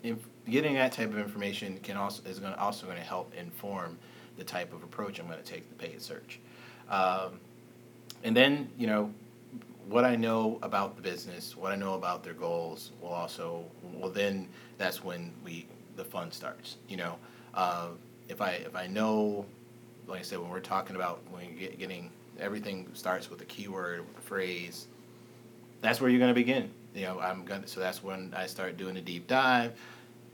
inf- 0.02 0.28
getting 0.48 0.74
that 0.74 0.92
type 0.92 1.10
of 1.10 1.18
information 1.18 1.78
can 1.82 1.96
also 1.96 2.22
is 2.28 2.38
going 2.38 2.52
to 2.52 2.60
also 2.60 2.86
going 2.86 2.98
to 2.98 3.04
help 3.04 3.34
inform 3.34 3.98
the 4.36 4.44
type 4.44 4.72
of 4.72 4.82
approach 4.82 5.18
I'm 5.18 5.26
going 5.26 5.38
to 5.38 5.44
take 5.44 5.68
the 5.68 5.74
paid 5.74 6.00
search. 6.00 6.40
Um, 6.88 7.40
and 8.22 8.36
then 8.36 8.70
you 8.76 8.86
know 8.86 9.12
what 9.88 10.04
I 10.04 10.14
know 10.14 10.58
about 10.62 10.94
the 10.94 11.02
business, 11.02 11.56
what 11.56 11.72
I 11.72 11.76
know 11.76 11.94
about 11.94 12.22
their 12.22 12.34
goals, 12.34 12.92
will 13.00 13.08
also 13.08 13.64
well 13.94 14.10
then 14.10 14.48
that's 14.78 15.02
when 15.02 15.32
we 15.44 15.66
the 15.96 16.04
fun 16.04 16.30
starts. 16.32 16.76
You 16.88 16.98
know, 16.98 17.16
uh, 17.54 17.88
if 18.28 18.40
I 18.40 18.52
if 18.52 18.76
I 18.76 18.86
know, 18.86 19.44
like 20.06 20.20
I 20.20 20.22
said, 20.22 20.38
when 20.38 20.50
we're 20.50 20.60
talking 20.60 20.96
about 20.96 21.20
when 21.30 21.56
get 21.56 21.78
getting 21.78 22.10
everything 22.38 22.88
starts 22.94 23.30
with 23.30 23.40
a 23.42 23.44
keyword, 23.44 24.06
with 24.06 24.18
a 24.18 24.22
phrase. 24.22 24.86
That's 25.82 26.00
where 26.00 26.10
you're 26.10 26.18
going 26.18 26.30
to 26.30 26.34
begin. 26.34 26.70
You 26.94 27.02
know, 27.02 27.20
I'm 27.20 27.44
going 27.44 27.62
to 27.62 27.68
so 27.68 27.80
that's 27.80 28.02
when 28.02 28.34
I 28.36 28.46
start 28.46 28.76
doing 28.76 28.96
a 28.96 29.00
deep 29.00 29.26
dive. 29.26 29.72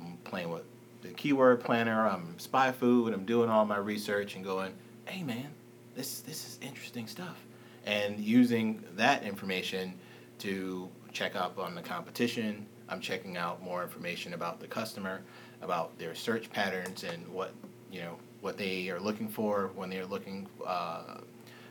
I'm 0.01 0.19
playing 0.25 0.51
with 0.51 0.65
the 1.03 1.09
keyword 1.09 1.65
planner. 1.65 2.07
I'm 2.07 2.35
SpyFu. 2.39 3.13
I'm 3.13 3.25
doing 3.25 3.49
all 3.49 3.65
my 3.65 3.79
research 3.79 4.35
and 4.35 4.45
going, 4.45 4.73
hey 5.07 5.23
man, 5.23 5.49
this 5.95 6.21
this 6.21 6.47
is 6.47 6.59
interesting 6.63 7.07
stuff 7.07 7.46
and 7.87 8.19
using 8.19 8.83
that 8.97 9.23
information 9.23 9.95
to 10.39 10.89
check 11.13 11.37
up 11.37 11.59
on 11.59 11.75
the 11.75 11.81
competition. 11.81 12.67
I'm 12.89 13.01
checking 13.01 13.37
out 13.37 13.63
more 13.63 13.83
information 13.83 14.35
about 14.35 14.61
the 14.61 14.67
customer, 14.67 15.23
about 15.63 15.99
their 15.99 16.15
search 16.15 16.51
patterns 16.51 17.05
and 17.05 17.27
what 17.29 17.55
you 17.91 18.01
know 18.01 18.17
what 18.41 18.59
they 18.59 18.91
are 18.91 19.01
looking 19.01 19.29
for 19.29 19.71
when 19.75 19.89
they're 19.89 20.07
looking 20.07 20.47
uh, 20.67 21.19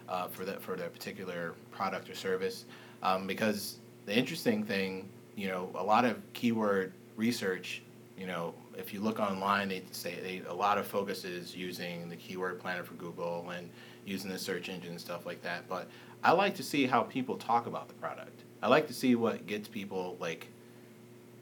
uh, 0.09 0.27
for 0.27 0.45
that 0.45 0.61
for 0.61 0.75
their 0.75 0.89
particular 0.89 1.53
product 1.71 2.09
or 2.09 2.15
service. 2.15 2.65
Um, 3.03 3.27
because 3.27 3.77
the 4.05 4.17
interesting 4.17 4.63
thing, 4.63 5.09
you 5.35 5.47
know, 5.47 5.69
a 5.75 5.83
lot 5.83 6.05
of 6.05 6.17
keyword 6.33 6.93
research. 7.15 7.81
You 8.17 8.27
know, 8.27 8.53
if 8.77 8.93
you 8.93 9.01
look 9.01 9.19
online, 9.19 9.67
they 9.67 9.83
say 9.91 10.17
they, 10.21 10.41
a 10.47 10.53
lot 10.53 10.77
of 10.77 10.87
focus 10.87 11.25
is 11.25 11.53
using 11.53 12.07
the 12.07 12.15
keyword 12.15 12.61
planner 12.61 12.83
for 12.83 12.93
Google 12.93 13.49
and 13.49 13.69
using 14.05 14.29
the 14.29 14.37
search 14.37 14.69
engine 14.69 14.91
and 14.91 15.01
stuff 15.01 15.25
like 15.25 15.41
that. 15.43 15.67
But 15.67 15.87
I 16.23 16.31
like 16.31 16.55
to 16.55 16.63
see 16.63 16.85
how 16.85 17.03
people 17.03 17.37
talk 17.37 17.67
about 17.67 17.87
the 17.87 17.93
product. 17.95 18.43
I 18.61 18.67
like 18.67 18.87
to 18.87 18.93
see 18.93 19.15
what 19.15 19.45
gets 19.47 19.67
people 19.67 20.17
like 20.19 20.47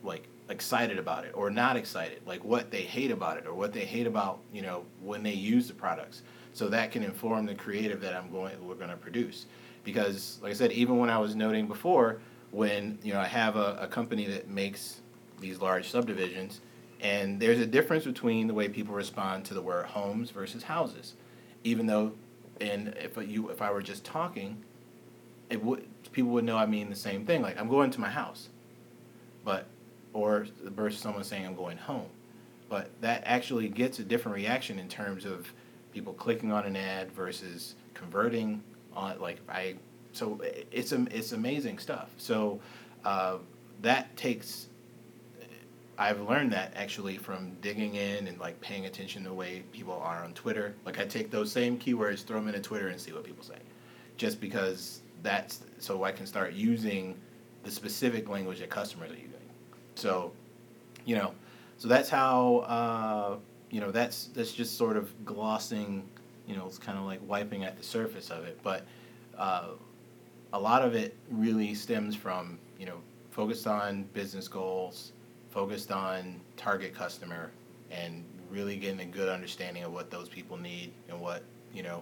like 0.04 0.28
excited 0.50 1.00
about 1.00 1.24
it 1.24 1.32
or 1.34 1.50
not 1.50 1.78
excited, 1.78 2.22
like 2.26 2.44
what 2.44 2.70
they 2.70 2.82
hate 2.82 3.12
about 3.12 3.38
it 3.38 3.48
or 3.48 3.54
what 3.54 3.72
they 3.72 3.86
hate 3.86 4.08
about, 4.08 4.40
you 4.52 4.62
know, 4.62 4.84
when 5.02 5.24
they 5.24 5.34
use 5.34 5.68
the 5.68 5.74
products. 5.74 6.22
So 6.54 6.68
that 6.70 6.92
can 6.92 7.04
inform 7.04 7.46
the 7.46 7.56
creative 7.56 8.02
that 8.02 8.14
I'm 8.14 8.30
going 8.30 8.56
we're 8.68 8.76
going 8.76 8.90
to 8.90 8.98
produce. 8.98 9.46
Because 9.84 10.40
like 10.42 10.52
I 10.52 10.56
said, 10.56 10.72
even 10.72 10.98
when 10.98 11.10
I 11.10 11.18
was 11.18 11.36
noting 11.36 11.68
before, 11.68 12.20
when, 12.52 13.00
you 13.04 13.14
know, 13.14 13.20
I 13.20 13.28
have 13.28 13.56
a, 13.56 13.78
a 13.82 13.88
company 13.88 14.26
that 14.28 14.50
makes 14.50 15.02
these 15.40 15.60
large 15.60 15.90
subdivisions 15.90 16.62
and 17.04 17.40
there's 17.40 17.60
a 17.60 17.66
difference 17.66 18.06
between 18.06 18.48
the 18.48 18.54
way 18.54 18.70
people 18.70 18.96
respond 18.96 19.44
to 19.46 19.54
the 19.54 19.62
word 19.62 19.86
homes 19.86 20.30
versus 20.30 20.64
houses. 20.64 21.16
Even 21.66 21.86
though 21.86 22.14
and 22.62 22.90
if 23.00 23.18
you 23.18 23.50
if 23.50 23.62
I 23.62 23.72
were 23.72 23.82
just 23.82 24.04
talking, 24.04 24.64
it 25.50 25.64
would 25.64 25.88
people 26.12 26.32
would 26.32 26.46
know 26.46 26.58
I 26.58 26.66
mean 26.66 26.90
the 26.90 26.96
same 26.96 27.26
thing. 27.26 27.42
Like 27.42 27.60
I'm 27.60 27.70
going 27.70 27.92
to 27.92 28.02
my 28.02 28.10
house, 28.10 28.50
but 29.44 29.68
or 30.14 30.48
versus 30.64 31.00
someone 31.00 31.24
saying 31.24 31.46
I'm 31.46 31.56
going 31.56 31.78
home, 31.78 32.10
but 32.70 32.90
that 33.02 33.24
actually 33.26 33.68
gets 33.68 34.00
a 34.00 34.04
different 34.04 34.36
reaction 34.36 34.80
in 34.80 34.88
terms 34.88 35.26
of 35.26 35.52
people 35.92 36.14
clicking 36.14 36.52
on 36.52 36.66
an 36.66 36.76
ad 36.76 37.12
versus 37.12 37.76
converting 37.94 38.64
on 38.96 39.20
like 39.20 39.40
I. 39.50 39.76
So 40.12 40.40
it's 40.72 40.92
it's 40.92 41.32
amazing 41.32 41.80
stuff. 41.80 42.10
So 42.18 42.60
uh, 43.04 43.38
that 43.82 44.16
takes. 44.16 44.68
I've 45.98 46.22
learned 46.22 46.52
that 46.54 46.74
actually 46.76 47.18
from 47.18 47.56
digging 47.62 47.96
in 47.96 48.28
and 48.28 48.40
like 48.40 48.60
paying 48.62 48.86
attention 48.86 49.24
to 49.24 49.30
the 49.30 49.36
way 49.36 49.64
people 49.72 49.94
are 49.94 50.24
on 50.24 50.34
Twitter. 50.34 50.74
Like 50.86 51.00
I 51.00 51.06
take 51.06 51.30
those 51.30 51.52
same 51.52 51.78
keywords, 51.78 52.24
throw 52.24 52.40
them 52.40 52.48
into 52.48 52.62
Twitter, 52.62 52.88
and 52.88 53.00
see 53.00 53.12
what 53.12 53.24
people 53.24 53.44
say, 53.44 53.60
just 54.18 54.42
because 54.42 55.02
that's 55.22 55.62
so 55.80 56.04
I 56.04 56.12
can 56.12 56.26
start 56.26 56.54
using 56.54 57.16
the 57.64 57.72
specific 57.72 58.28
language 58.28 58.60
that 58.60 58.70
customers 58.70 59.12
are 59.12 59.16
using. 59.16 59.30
So, 59.96 60.32
you 61.06 61.16
know, 61.16 61.34
so 61.78 61.88
that's 61.88 62.10
how 62.10 62.58
uh, 62.58 63.38
you 63.70 63.80
know 63.80 63.92
that's 63.92 64.26
that's 64.34 64.52
just 64.52 64.78
sort 64.78 64.98
of 64.98 65.26
glossing, 65.26 66.10
you 66.48 66.56
know, 66.56 66.66
it's 66.66 66.80
kind 66.80 66.98
of 66.98 67.06
like 67.06 67.20
wiping 67.28 67.64
at 67.64 67.78
the 67.78 67.84
surface 67.84 68.32
of 68.32 68.46
it, 68.46 68.60
but 68.64 68.86
uh, 69.38 69.70
a 70.54 70.60
lot 70.60 70.84
of 70.84 70.96
it 70.96 71.16
really 71.30 71.74
stems 71.74 72.16
from 72.16 72.60
you 72.80 72.86
know 72.86 72.98
focused 73.32 73.68
on 73.68 74.04
business 74.14 74.48
goals, 74.48 75.13
focused 75.54 75.92
on 75.92 76.40
target 76.58 76.96
customer, 76.96 77.52
and 77.92 78.24
really 78.50 78.76
getting 78.76 79.02
a 79.02 79.06
good 79.06 79.30
understanding 79.30 79.84
of 79.84 79.94
what 79.94 80.10
those 80.10 80.28
people 80.28 80.58
need 80.58 80.92
and 81.10 81.20
what 81.20 81.44
you 81.74 81.84
know 81.84 82.02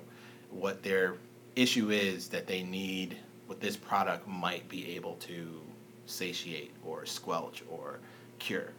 what 0.50 0.82
their 0.82 1.16
issue 1.56 1.92
is 1.92 2.30
that 2.30 2.48
they 2.48 2.64
need 2.64 3.18
what 3.48 3.60
this 3.60 3.76
product 3.76 4.26
might 4.28 4.68
be 4.70 4.96
able 4.96 5.16
to 5.16 5.62
satiate 6.06 6.72
or 6.86 7.06
squelch 7.06 7.64
or 7.70 8.00
cure. 8.40 8.72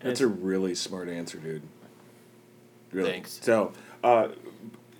That's 0.00 0.20
a 0.20 0.26
really 0.26 0.74
smart 0.74 1.08
answer, 1.08 1.38
dude. 1.38 1.62
Really. 2.92 3.10
Thanks. 3.10 3.38
So, 3.42 3.72
uh, 4.04 4.28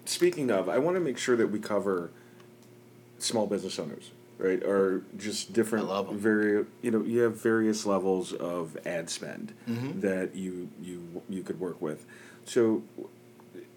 speaking 0.04 0.50
of, 0.50 0.68
I 0.68 0.78
want 0.78 0.96
to 0.96 1.00
make 1.00 1.18
sure 1.18 1.36
that 1.36 1.48
we 1.48 1.58
cover 1.58 2.10
small 3.18 3.46
business 3.46 3.78
owners, 3.78 4.10
right? 4.38 4.62
Or 4.62 5.02
just 5.16 5.52
different, 5.52 5.86
I 5.86 5.88
love 5.88 6.08
'em. 6.08 6.18
very, 6.18 6.64
you 6.82 6.90
know, 6.90 7.02
you 7.02 7.20
have 7.20 7.40
various 7.40 7.86
levels 7.86 8.32
of 8.32 8.76
ad 8.86 9.08
spend 9.10 9.52
Mhm. 9.68 10.00
that 10.02 10.34
you 10.34 10.68
you 10.82 11.22
you 11.28 11.42
could 11.42 11.58
work 11.60 11.80
with. 11.80 12.04
So, 12.44 12.82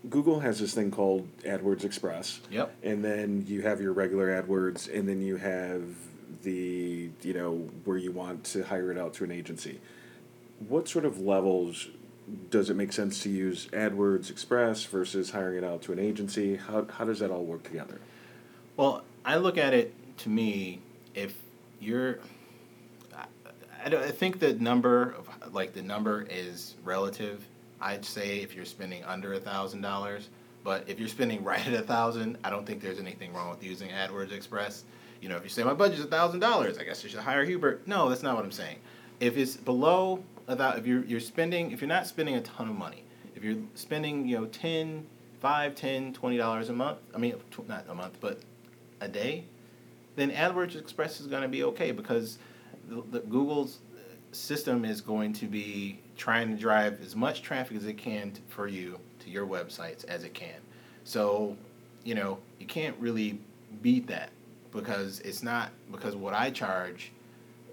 Google 0.09 0.39
has 0.39 0.59
this 0.59 0.73
thing 0.73 0.91
called 0.91 1.27
AdWords 1.43 1.83
Express. 1.83 2.39
Yep. 2.51 2.73
And 2.83 3.03
then 3.03 3.45
you 3.47 3.61
have 3.63 3.81
your 3.81 3.91
regular 3.93 4.27
AdWords, 4.29 4.87
and 4.93 5.07
then 5.09 5.21
you 5.21 5.35
have 5.37 5.83
the 6.43 7.09
you 7.21 7.33
know 7.33 7.69
where 7.85 7.97
you 7.97 8.11
want 8.11 8.43
to 8.45 8.63
hire 8.63 8.91
it 8.91 8.97
out 8.97 9.13
to 9.15 9.23
an 9.23 9.31
agency. 9.31 9.79
What 10.67 10.87
sort 10.87 11.05
of 11.05 11.19
levels 11.19 11.87
does 12.51 12.69
it 12.69 12.75
make 12.75 12.93
sense 12.93 13.23
to 13.23 13.29
use 13.29 13.67
AdWords 13.73 14.29
Express 14.29 14.83
versus 14.85 15.31
hiring 15.31 15.57
it 15.57 15.63
out 15.63 15.81
to 15.83 15.91
an 15.93 15.99
agency? 15.99 16.55
How 16.57 16.85
how 16.85 17.05
does 17.05 17.19
that 17.19 17.31
all 17.31 17.43
work 17.43 17.63
together? 17.63 17.99
Well, 18.77 19.03
I 19.25 19.35
look 19.37 19.57
at 19.57 19.73
it 19.73 19.93
to 20.19 20.29
me 20.29 20.79
if 21.15 21.35
you're. 21.79 22.19
I, 23.15 23.25
I, 23.85 23.95
I 23.95 24.11
think 24.11 24.39
the 24.39 24.53
number 24.53 25.15
of 25.17 25.53
like 25.53 25.73
the 25.73 25.81
number 25.81 26.25
is 26.29 26.75
relative. 26.83 27.45
I'd 27.81 28.03
say 28.03 28.39
if 28.39 28.55
you're 28.55 28.65
spending 28.65 29.03
under 29.05 29.33
a 29.33 29.39
thousand 29.39 29.81
dollars, 29.81 30.29
but 30.63 30.87
if 30.87 30.99
you're 30.99 31.07
spending 31.07 31.43
right 31.43 31.65
at 31.65 31.73
a 31.73 31.81
thousand, 31.81 32.37
I 32.43 32.49
don't 32.49 32.65
think 32.65 32.81
there's 32.81 32.99
anything 32.99 33.33
wrong 33.33 33.49
with 33.49 33.63
using 33.63 33.89
AdWords 33.89 34.31
Express. 34.31 34.83
You 35.21 35.29
know, 35.29 35.35
if 35.35 35.43
you 35.43 35.49
say 35.49 35.63
my 35.63 35.73
budget's 35.73 36.03
a 36.03 36.07
thousand 36.07 36.39
dollars, 36.39 36.77
I 36.77 36.83
guess 36.83 37.03
you 37.03 37.09
should 37.09 37.19
hire 37.19 37.43
Hubert. 37.43 37.87
No, 37.87 38.09
that's 38.09 38.23
not 38.23 38.35
what 38.35 38.45
I'm 38.45 38.51
saying. 38.51 38.77
If 39.19 39.37
it's 39.37 39.57
below 39.57 40.23
about 40.47 40.77
if 40.77 40.85
you're 40.85 41.03
you're 41.03 41.19
spending 41.19 41.71
if 41.71 41.81
you're 41.81 41.87
not 41.89 42.07
spending 42.07 42.35
a 42.35 42.41
ton 42.41 42.69
of 42.69 42.75
money, 42.75 43.03
if 43.35 43.43
you're 43.43 43.57
spending 43.75 44.27
you 44.27 44.37
know 44.37 44.45
10 44.45 45.05
5 45.39 45.75
10 45.75 46.13
20 46.13 46.37
dollars 46.37 46.67
a 46.67 46.73
month 46.73 46.97
i 47.15 47.17
mean 47.17 47.33
not 47.69 47.85
a 47.87 47.95
month 47.95 48.17
but 48.19 48.41
a 49.01 49.07
day, 49.07 49.45
then 50.19 50.31
AdWords 50.31 50.75
Express 50.75 51.19
is 51.19 51.27
going 51.27 51.43
to 51.43 51.47
be 51.47 51.63
okay 51.63 51.91
because 51.91 52.37
the, 52.87 53.03
the 53.11 53.19
Google's 53.19 53.79
uh, 53.95 53.99
system 54.31 54.85
is 54.85 55.01
going 55.01 55.33
to 55.33 55.45
be 55.45 55.99
trying 56.17 56.49
to 56.49 56.59
drive 56.59 57.01
as 57.01 57.15
much 57.15 57.41
traffic 57.41 57.77
as 57.77 57.85
it 57.85 57.97
can 57.97 58.31
t- 58.31 58.41
for 58.47 58.67
you 58.67 58.99
to 59.19 59.29
your 59.29 59.45
websites 59.45 60.05
as 60.05 60.23
it 60.23 60.33
can. 60.33 60.59
So, 61.03 61.55
you 62.03 62.15
know, 62.15 62.39
you 62.59 62.65
can't 62.65 62.95
really 62.99 63.39
beat 63.81 64.07
that 64.07 64.29
because 64.71 65.19
it's 65.21 65.43
not 65.43 65.71
because 65.91 66.15
what 66.15 66.33
I 66.33 66.49
charge, 66.51 67.11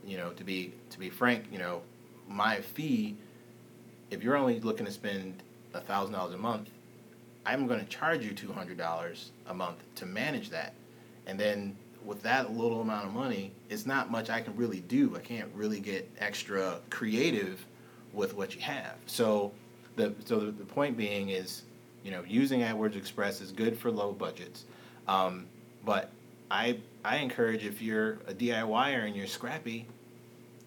you 0.07 0.17
know, 0.17 0.31
to 0.31 0.45
be 0.45 0.73
to 0.91 0.99
be 0.99 1.11
frank, 1.11 1.47
you 1.51 1.59
know, 1.59 1.83
my 2.29 2.61
fee 2.61 3.17
if 4.11 4.23
you're 4.23 4.37
only 4.37 4.61
looking 4.61 4.87
to 4.87 4.93
spend 4.93 5.43
a 5.75 5.81
thousand 5.81 6.15
dollars 6.15 6.35
a 6.35 6.39
month, 6.39 6.71
I'm 7.45 7.67
going 7.67 7.81
to 7.81 7.87
charge 7.87 8.25
you 8.25 8.33
two 8.33 8.53
hundred 8.53 8.79
dollars 8.79 9.31
a 9.47 9.55
month 9.55 9.79
to 9.97 10.07
manage 10.07 10.51
that, 10.51 10.75
and 11.27 11.39
then 11.39 11.77
with 12.07 12.23
that 12.23 12.57
little 12.57 12.81
amount 12.81 13.07
of 13.07 13.13
money, 13.13 13.53
it's 13.69 13.85
not 13.85 14.11
much 14.11 14.31
I 14.31 14.41
can 14.41 14.57
really 14.57 14.81
do. 14.81 15.17
I 15.17 15.21
can't 15.21 15.51
really 15.55 15.81
get 15.81 16.11
extra 16.19 16.79
creative 16.89 17.65
with 18.13 18.35
what 18.35 18.55
you 18.55 18.61
have. 18.63 18.95
So 19.07 19.53
the 19.97 20.15
so 20.25 20.39
the, 20.39 20.53
the 20.53 20.65
point 20.65 20.97
being 20.97 21.31
is, 21.31 21.63
you 22.05 22.11
know, 22.11 22.23
using 22.27 22.61
AdWords 22.61 22.97
Express 22.97 23.41
is 23.41 23.53
good 23.53 23.77
for 23.77 23.91
low 23.91 24.13
budgets, 24.13 24.65
um, 25.09 25.47
but 25.85 26.11
I 26.51 26.79
I 27.05 27.17
encourage 27.17 27.65
if 27.65 27.83
you're 27.83 28.15
a 28.27 28.35
DIYer 28.35 29.07
and 29.07 29.17
you're 29.17 29.27
scrappy, 29.27 29.87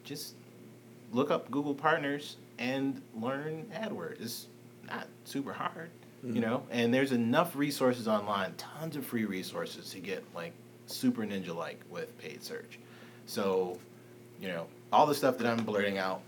just 0.04 0.36
look 1.12 1.32
up 1.32 1.50
Google 1.50 1.74
Partners 1.74 2.38
and 2.58 3.02
learn 3.16 3.66
AdWords. 3.74 4.22
It's 4.22 4.48
not 4.88 5.08
super 5.24 5.54
hard, 5.54 5.90
you 6.24 6.42
know. 6.42 6.64
And 6.70 6.94
there's 6.94 7.12
enough 7.14 7.56
resources 7.56 8.08
online, 8.08 8.54
tons 8.58 8.96
of 8.96 9.06
free 9.06 9.26
resources 9.26 9.90
to 9.92 10.00
get 10.00 10.24
like 10.36 10.54
super 10.92 11.24
ninja 11.24 11.56
like 11.56 11.80
with 11.90 12.18
paid 12.18 12.44
search. 12.44 12.80
So, 13.26 13.78
you 14.42 14.48
know, 14.48 14.68
all 14.92 15.06
the 15.06 15.16
stuff 15.16 15.38
that 15.38 15.48
I'm 15.48 15.64
blurting 15.64 15.98
out, 15.98 16.22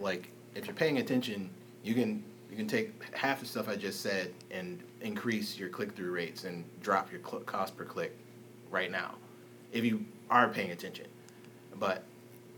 like 0.00 0.30
if 0.54 0.66
you're 0.66 0.74
paying 0.74 0.98
attention, 0.98 1.50
you 1.82 1.94
can 1.94 2.22
you 2.50 2.56
can 2.56 2.66
take 2.66 3.14
half 3.14 3.40
the 3.40 3.46
stuff 3.46 3.68
I 3.68 3.76
just 3.76 4.00
said 4.00 4.32
and 4.50 4.82
increase 5.00 5.58
your 5.58 5.68
click 5.68 5.94
through 5.94 6.12
rates 6.12 6.44
and 6.44 6.64
drop 6.80 7.12
your 7.12 7.20
cl- 7.20 7.42
cost 7.42 7.76
per 7.76 7.84
click 7.84 8.16
right 8.70 8.90
now, 8.90 9.14
if 9.72 9.84
you 9.84 10.04
are 10.30 10.48
paying 10.48 10.70
attention. 10.70 11.06
But 11.78 12.02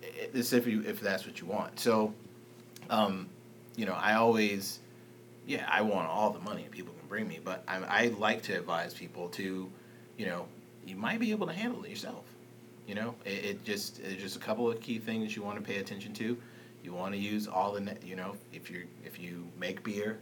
it's 0.03 0.53
if 0.53 0.67
you 0.67 0.83
if 0.87 1.01
that's 1.01 1.27
what 1.27 1.41
you 1.41 1.47
want. 1.47 1.79
So, 1.81 2.15
um, 2.89 3.29
you 3.77 3.87
know, 3.87 3.95
I 3.95 4.15
always, 4.15 4.81
yeah, 5.47 5.67
I 5.71 5.83
want 5.83 6.09
all 6.09 6.31
the 6.31 6.41
money 6.41 6.67
people 6.71 6.95
can 6.99 7.09
bring 7.09 7.29
me, 7.29 7.41
but 7.43 7.65
I, 7.69 7.79
I 7.79 8.07
like 8.19 8.43
to 8.43 8.55
advise 8.55 8.95
people 8.95 9.29
to, 9.31 9.71
you 10.17 10.27
know, 10.27 10.47
you 10.87 10.97
might 10.97 11.21
be 11.21 11.31
able 11.31 11.47
to 11.47 11.53
handle 11.53 11.85
it 11.85 11.91
yourself. 11.91 12.25
You 12.87 12.95
know, 12.95 13.15
it, 13.25 13.45
it 13.45 13.65
just 13.65 14.01
it's 14.01 14.21
just 14.21 14.37
a 14.37 14.41
couple 14.41 14.71
of 14.71 14.81
key 14.81 14.99
things 14.99 15.37
you 15.37 15.43
want 15.43 15.57
to 15.59 15.63
pay 15.63 15.79
attention 15.79 16.13
to. 16.15 16.37
You 16.83 16.93
want 16.93 17.15
to 17.15 17.19
use 17.21 17.47
all 17.47 17.73
the, 17.73 17.97
you 18.05 18.17
know, 18.17 18.37
if 18.53 18.71
you 18.71 18.87
if 19.05 19.21
you 19.21 19.47
make 19.59 19.83
beer, 19.85 20.19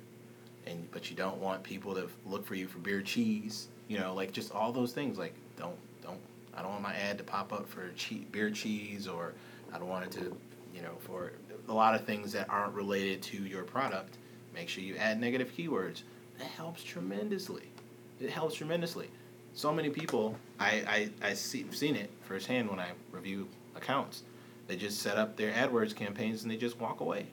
and 0.67 0.91
but 0.91 1.11
you 1.11 1.17
don't 1.17 1.39
want 1.39 1.63
people 1.63 1.95
to 1.95 2.09
look 2.27 2.45
for 2.45 2.55
you 2.55 2.67
for 2.67 2.79
beer 2.79 3.01
cheese. 3.01 3.69
You 3.87 3.99
know, 3.99 4.13
like 4.15 4.33
just 4.33 4.53
all 4.53 4.73
those 4.73 4.93
things. 4.93 5.19
Like 5.19 5.35
don't 5.57 5.77
don't 6.03 6.21
I 6.55 6.63
don't 6.63 6.73
want 6.73 6.83
my 6.83 6.95
ad 6.95 7.19
to 7.19 7.25
pop 7.25 7.53
up 7.53 7.69
for 7.69 7.91
che- 7.97 8.27
beer 8.33 8.51
cheese, 8.51 9.09
or 9.09 9.33
I 9.73 9.79
don't 9.79 9.89
want 9.89 10.05
it 10.05 10.11
to, 10.13 10.37
you 10.75 10.83
know, 10.83 10.97
for 11.01 11.33
a 11.69 11.73
lot 11.73 11.95
of 11.95 12.05
things 12.05 12.33
that 12.33 12.51
aren't 12.51 12.75
related 12.75 13.23
to 13.23 13.37
your 13.45 13.63
product. 13.63 14.19
Make 14.55 14.69
sure 14.69 14.83
you 14.83 14.97
add 14.97 15.21
negative 15.21 15.53
keywords. 15.57 16.03
That 16.39 16.49
helps 16.49 16.83
tremendously. 16.83 17.71
It 18.21 18.31
helps 18.31 18.57
tremendously. 18.57 19.09
So 19.59 19.73
many 19.73 19.91
people, 19.91 20.37
I, 20.61 21.11
I, 21.21 21.31
I 21.31 21.35
see, 21.35 21.67
seen 21.73 21.97
it 21.97 22.11
firsthand 22.23 22.71
when 22.71 22.79
I 22.79 22.91
review 23.11 23.49
accounts. 23.75 24.23
They 24.69 24.77
just 24.77 25.01
set 25.01 25.17
up 25.17 25.37
their 25.37 25.51
AdWords 25.51 25.97
campaigns 25.97 26.45
and 26.45 26.53
they 26.53 26.57
just 26.57 26.79
walk 26.79 27.01
away. 27.01 27.27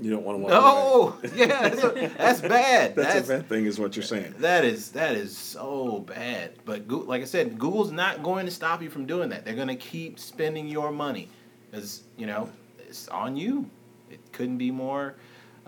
You 0.00 0.10
don't 0.10 0.24
want 0.24 0.38
to 0.38 0.42
walk 0.42 1.22
away. 1.22 1.28
No, 1.30 1.36
yeah, 1.36 1.68
that's, 1.68 2.14
that's 2.16 2.40
bad. 2.48 2.96
That's, 2.96 3.28
a 3.28 3.34
bad 3.34 3.48
thing, 3.48 3.66
is 3.66 3.78
what 3.78 3.94
you're 3.94 4.02
saying. 4.02 4.34
That 4.40 4.64
is 4.64 4.90
that 4.90 5.14
is 5.14 5.38
so 5.38 6.00
bad. 6.00 6.54
But 6.64 6.88
like 6.88 7.22
I 7.22 7.26
said, 7.26 7.60
Google's 7.60 7.92
not 7.92 8.24
going 8.24 8.44
to 8.46 8.52
stop 8.52 8.82
you 8.82 8.90
from 8.90 9.06
doing 9.06 9.28
that. 9.28 9.44
They're 9.44 9.54
going 9.54 9.68
to 9.68 9.76
keep 9.76 10.18
spending 10.18 10.66
your 10.66 10.90
money, 10.90 11.28
because 11.70 12.02
you 12.16 12.26
know 12.26 12.50
it's 12.80 13.06
on 13.06 13.36
you. 13.36 13.70
It 14.10 14.18
couldn't 14.32 14.58
be 14.58 14.72
more, 14.72 15.14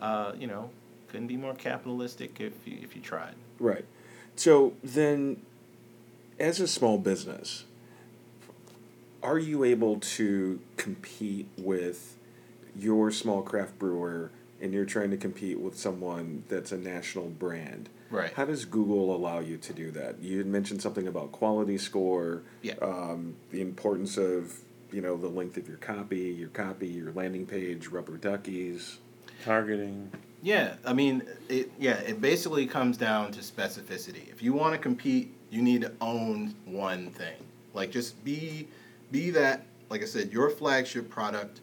uh, 0.01 0.33
you 0.37 0.49
know, 0.49 0.71
couldn't 1.07 1.29
be 1.29 1.37
more 1.37 1.55
capitalistic 1.55 2.41
if 2.41 2.67
you 2.67 2.79
if 2.83 2.97
you 2.97 3.01
tried. 3.01 3.37
Right. 3.61 3.85
So 4.39 4.75
then, 4.85 5.43
as 6.39 6.61
a 6.61 6.69
small 6.69 6.97
business, 6.97 7.65
are 9.21 9.37
you 9.39 9.65
able 9.65 9.99
to 9.99 10.61
compete 10.77 11.49
with 11.59 12.17
your 12.77 13.11
small 13.11 13.43
craft 13.43 13.81
brewer 13.81 14.31
and 14.61 14.73
you're 14.73 14.85
trying 14.85 15.11
to 15.11 15.17
compete 15.17 15.59
with 15.59 15.77
someone 15.77 16.45
that's 16.49 16.71
a 16.71 16.79
national 16.79 17.27
brand? 17.31 17.89
Right. 18.11 18.33
How 18.33 18.45
does 18.45 18.65
Google 18.65 19.13
allow 19.15 19.41
you 19.41 19.57
to 19.57 19.73
do 19.73 19.91
that? 19.91 20.21
You 20.23 20.39
had 20.39 20.47
mentioned 20.47 20.83
something 20.83 21.09
about 21.09 21.33
quality 21.33 21.77
score, 21.77 22.43
Yeah. 22.63 22.75
um, 22.81 23.35
the 23.51 23.61
importance 23.61 24.17
of 24.17 24.61
you 24.93 25.01
know 25.03 25.17
the 25.17 25.29
length 25.29 25.57
of 25.57 25.67
your 25.69 25.79
copy, 25.79 26.31
your 26.31 26.49
copy, 26.51 26.87
your 26.87 27.13
landing 27.13 27.45
page, 27.45 27.89
rubber 27.89 28.17
duckies. 28.17 28.99
Targeting. 29.45 30.13
Yeah, 30.43 30.75
I 30.85 30.93
mean, 30.93 31.23
it. 31.49 31.73
Yeah, 31.79 31.99
it 31.99 32.21
basically 32.21 32.67
comes 32.67 32.97
down 32.97 33.33
to 33.33 33.41
specificity. 33.41 34.31
If 34.31 34.43
you 34.43 34.53
want 34.53 34.73
to 34.75 34.79
compete, 34.79 35.35
you 35.51 35.63
need 35.63 35.83
to 35.83 35.93
own 36.01 36.55
one 36.65 37.11
thing. 37.11 37.37
Like, 37.75 37.91
just 37.91 38.23
be, 38.25 38.69
be 39.11 39.31
that. 39.31 39.65
Like 39.91 40.03
I 40.03 40.05
said, 40.05 40.33
your 40.33 40.51
flagship 40.51 41.09
product. 41.09 41.61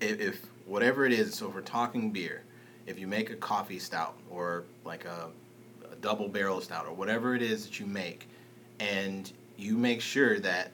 If, 0.00 0.20
if 0.20 0.46
whatever 0.66 1.04
it 1.04 1.12
is, 1.12 1.34
so 1.34 1.48
if 1.48 1.54
we're 1.54 1.62
talking 1.62 2.10
beer, 2.10 2.42
if 2.86 2.98
you 2.98 3.06
make 3.06 3.30
a 3.30 3.36
coffee 3.36 3.78
stout 3.78 4.16
or 4.30 4.64
like 4.84 5.04
a, 5.04 5.28
a 5.90 5.96
double 5.96 6.28
barrel 6.28 6.60
stout 6.60 6.86
or 6.86 6.92
whatever 6.92 7.34
it 7.34 7.42
is 7.42 7.64
that 7.64 7.80
you 7.80 7.86
make, 7.86 8.28
and 8.78 9.32
you 9.56 9.76
make 9.76 10.00
sure 10.00 10.38
that 10.40 10.70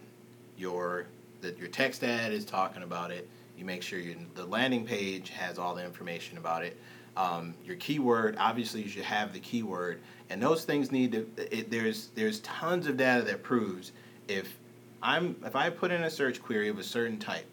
your 0.57 1.07
that 1.40 1.57
your 1.59 1.68
text 1.68 2.02
ad 2.02 2.33
is 2.33 2.44
talking 2.44 2.83
about 2.83 3.11
it. 3.11 3.28
You 3.59 3.64
make 3.64 3.83
sure 3.83 3.99
your, 3.99 4.16
the 4.35 4.47
landing 4.47 4.87
page 4.87 5.31
has 5.31 5.59
all 5.59 5.75
the 5.75 5.85
information 5.85 6.38
about 6.38 6.64
it. 6.64 6.77
Um, 7.16 7.55
your 7.64 7.77
keyword, 7.77 8.37
obviously, 8.38 8.83
you 8.83 8.88
should 8.88 9.03
have 9.03 9.33
the 9.33 9.40
keyword, 9.40 10.01
and 10.31 10.40
those 10.40 10.64
things 10.64 10.92
need 10.92 11.12
to. 11.12 11.29
It, 11.51 11.71
there's 11.71 12.09
there's 12.14 12.38
tons 12.40 12.87
of 12.87 12.97
data 12.97 13.25
that 13.25 13.42
proves 13.42 13.90
if 14.29 14.57
I'm 15.03 15.35
if 15.44 15.57
I 15.57 15.71
put 15.71 15.90
in 15.90 16.05
a 16.05 16.11
search 16.11 16.40
query 16.40 16.68
of 16.68 16.79
a 16.79 16.85
certain 16.85 17.18
type, 17.18 17.47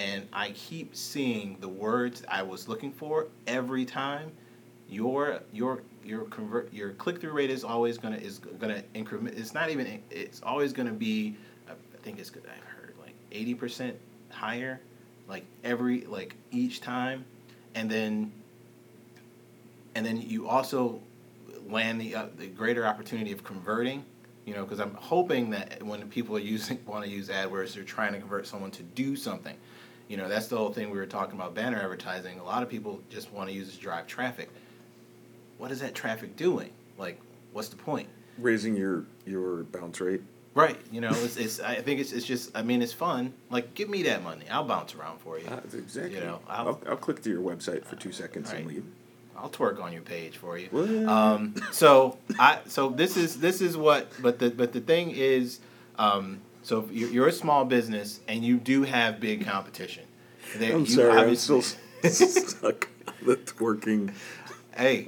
and 0.00 0.26
I 0.32 0.50
keep 0.50 0.96
seeing 0.96 1.56
the 1.60 1.68
words 1.68 2.24
I 2.28 2.42
was 2.42 2.66
looking 2.66 2.90
for 2.92 3.28
every 3.46 3.84
time, 3.84 4.32
your 4.88 5.40
your 5.52 5.82
your 6.04 6.24
convert 6.24 6.72
your 6.72 6.90
click 6.94 7.20
through 7.20 7.32
rate 7.32 7.50
is 7.50 7.62
always 7.62 7.98
gonna 7.98 8.16
is 8.16 8.38
gonna 8.38 8.82
increment. 8.94 9.38
It's 9.38 9.54
not 9.54 9.70
even. 9.70 10.02
It's 10.10 10.42
always 10.42 10.72
gonna 10.72 10.92
be. 10.92 11.36
I 11.68 11.74
think 12.02 12.18
it's 12.18 12.30
good. 12.30 12.42
I've 12.46 12.64
heard 12.64 12.94
like 13.00 13.14
eighty 13.30 13.54
percent 13.54 13.96
higher, 14.30 14.80
like 15.28 15.44
every 15.62 16.02
like 16.02 16.34
each 16.50 16.80
time, 16.80 17.24
and 17.74 17.90
then. 17.90 18.32
And 19.96 20.04
then 20.04 20.20
you 20.20 20.48
also 20.48 21.00
land 21.68 22.00
the 22.00 22.14
uh, 22.16 22.26
the 22.36 22.46
greater 22.48 22.86
opportunity 22.86 23.32
of 23.32 23.44
converting. 23.44 24.04
You 24.44 24.54
know, 24.54 24.64
because 24.64 24.80
I'm 24.80 24.94
hoping 24.94 25.50
that 25.50 25.82
when 25.82 26.06
people 26.10 26.36
are 26.36 26.40
using 26.40 26.78
want 26.86 27.04
to 27.04 27.10
use 27.10 27.28
AdWords, 27.28 27.74
they're 27.74 27.84
trying 27.84 28.12
to 28.12 28.18
convert 28.18 28.46
someone 28.46 28.70
to 28.72 28.82
do 28.82 29.16
something. 29.16 29.56
You 30.08 30.18
know, 30.18 30.28
that's 30.28 30.48
the 30.48 30.56
whole 30.56 30.72
thing 30.72 30.90
we 30.90 30.98
were 30.98 31.06
talking 31.06 31.34
about 31.34 31.54
banner 31.54 31.80
advertising. 31.80 32.38
A 32.38 32.44
lot 32.44 32.62
of 32.62 32.68
people 32.68 33.00
just 33.08 33.32
want 33.32 33.48
to 33.48 33.54
use 33.54 33.72
to 33.74 33.80
drive 33.80 34.06
traffic. 34.06 34.50
What 35.56 35.70
is 35.70 35.80
that 35.80 35.94
traffic 35.94 36.36
doing? 36.36 36.70
Like, 36.98 37.18
what's 37.52 37.68
the 37.68 37.76
point? 37.76 38.08
Raising 38.38 38.76
your 38.76 39.04
your 39.24 39.64
bounce 39.64 40.00
rate. 40.00 40.20
Right. 40.54 40.78
You 40.92 41.00
know, 41.00 41.10
it's, 41.10 41.36
it's 41.36 41.60
I 41.60 41.76
think 41.82 42.00
it's 42.00 42.12
it's 42.12 42.24
just 42.26 42.56
I 42.56 42.62
mean 42.62 42.80
it's 42.82 42.92
fun. 42.92 43.32
Like, 43.50 43.74
give 43.74 43.88
me 43.88 44.04
that 44.04 44.22
money. 44.22 44.44
I'll 44.50 44.64
bounce 44.64 44.94
around 44.94 45.18
for 45.20 45.38
you. 45.38 45.46
Uh, 45.48 45.60
exactly. 45.72 46.14
You 46.14 46.20
know, 46.20 46.40
I'll, 46.48 46.68
I'll, 46.68 46.80
I'll, 46.90 46.96
click 46.96 47.18
through 47.20 47.32
your 47.32 47.42
website 47.42 47.84
for 47.84 47.96
two 47.96 48.12
seconds 48.12 48.50
and 48.50 48.60
Right. 48.66 48.74
leave. 48.76 48.84
I'll 49.36 49.50
twerk 49.50 49.82
on 49.82 49.92
your 49.92 50.02
page 50.02 50.36
for 50.36 50.56
you. 50.56 50.68
Um, 51.08 51.56
so 51.72 52.18
I 52.38 52.60
so 52.66 52.88
this 52.90 53.16
is 53.16 53.40
this 53.40 53.60
is 53.60 53.76
what 53.76 54.08
but 54.22 54.38
the 54.38 54.50
but 54.50 54.72
the 54.72 54.80
thing 54.80 55.10
is, 55.10 55.58
um, 55.98 56.40
so 56.62 56.88
you're, 56.92 57.10
you're 57.10 57.26
a 57.28 57.32
small 57.32 57.64
business 57.64 58.20
and 58.28 58.44
you 58.44 58.56
do 58.58 58.84
have 58.84 59.18
big 59.18 59.44
competition. 59.44 60.04
There- 60.56 60.72
I'm 60.74 60.80
you 60.80 60.86
sorry, 60.86 61.18
I'm 61.18 61.34
still 61.36 61.62
stuck 62.02 62.88
the 63.26 63.36
twerking. 63.36 64.14
Hey, 64.76 65.06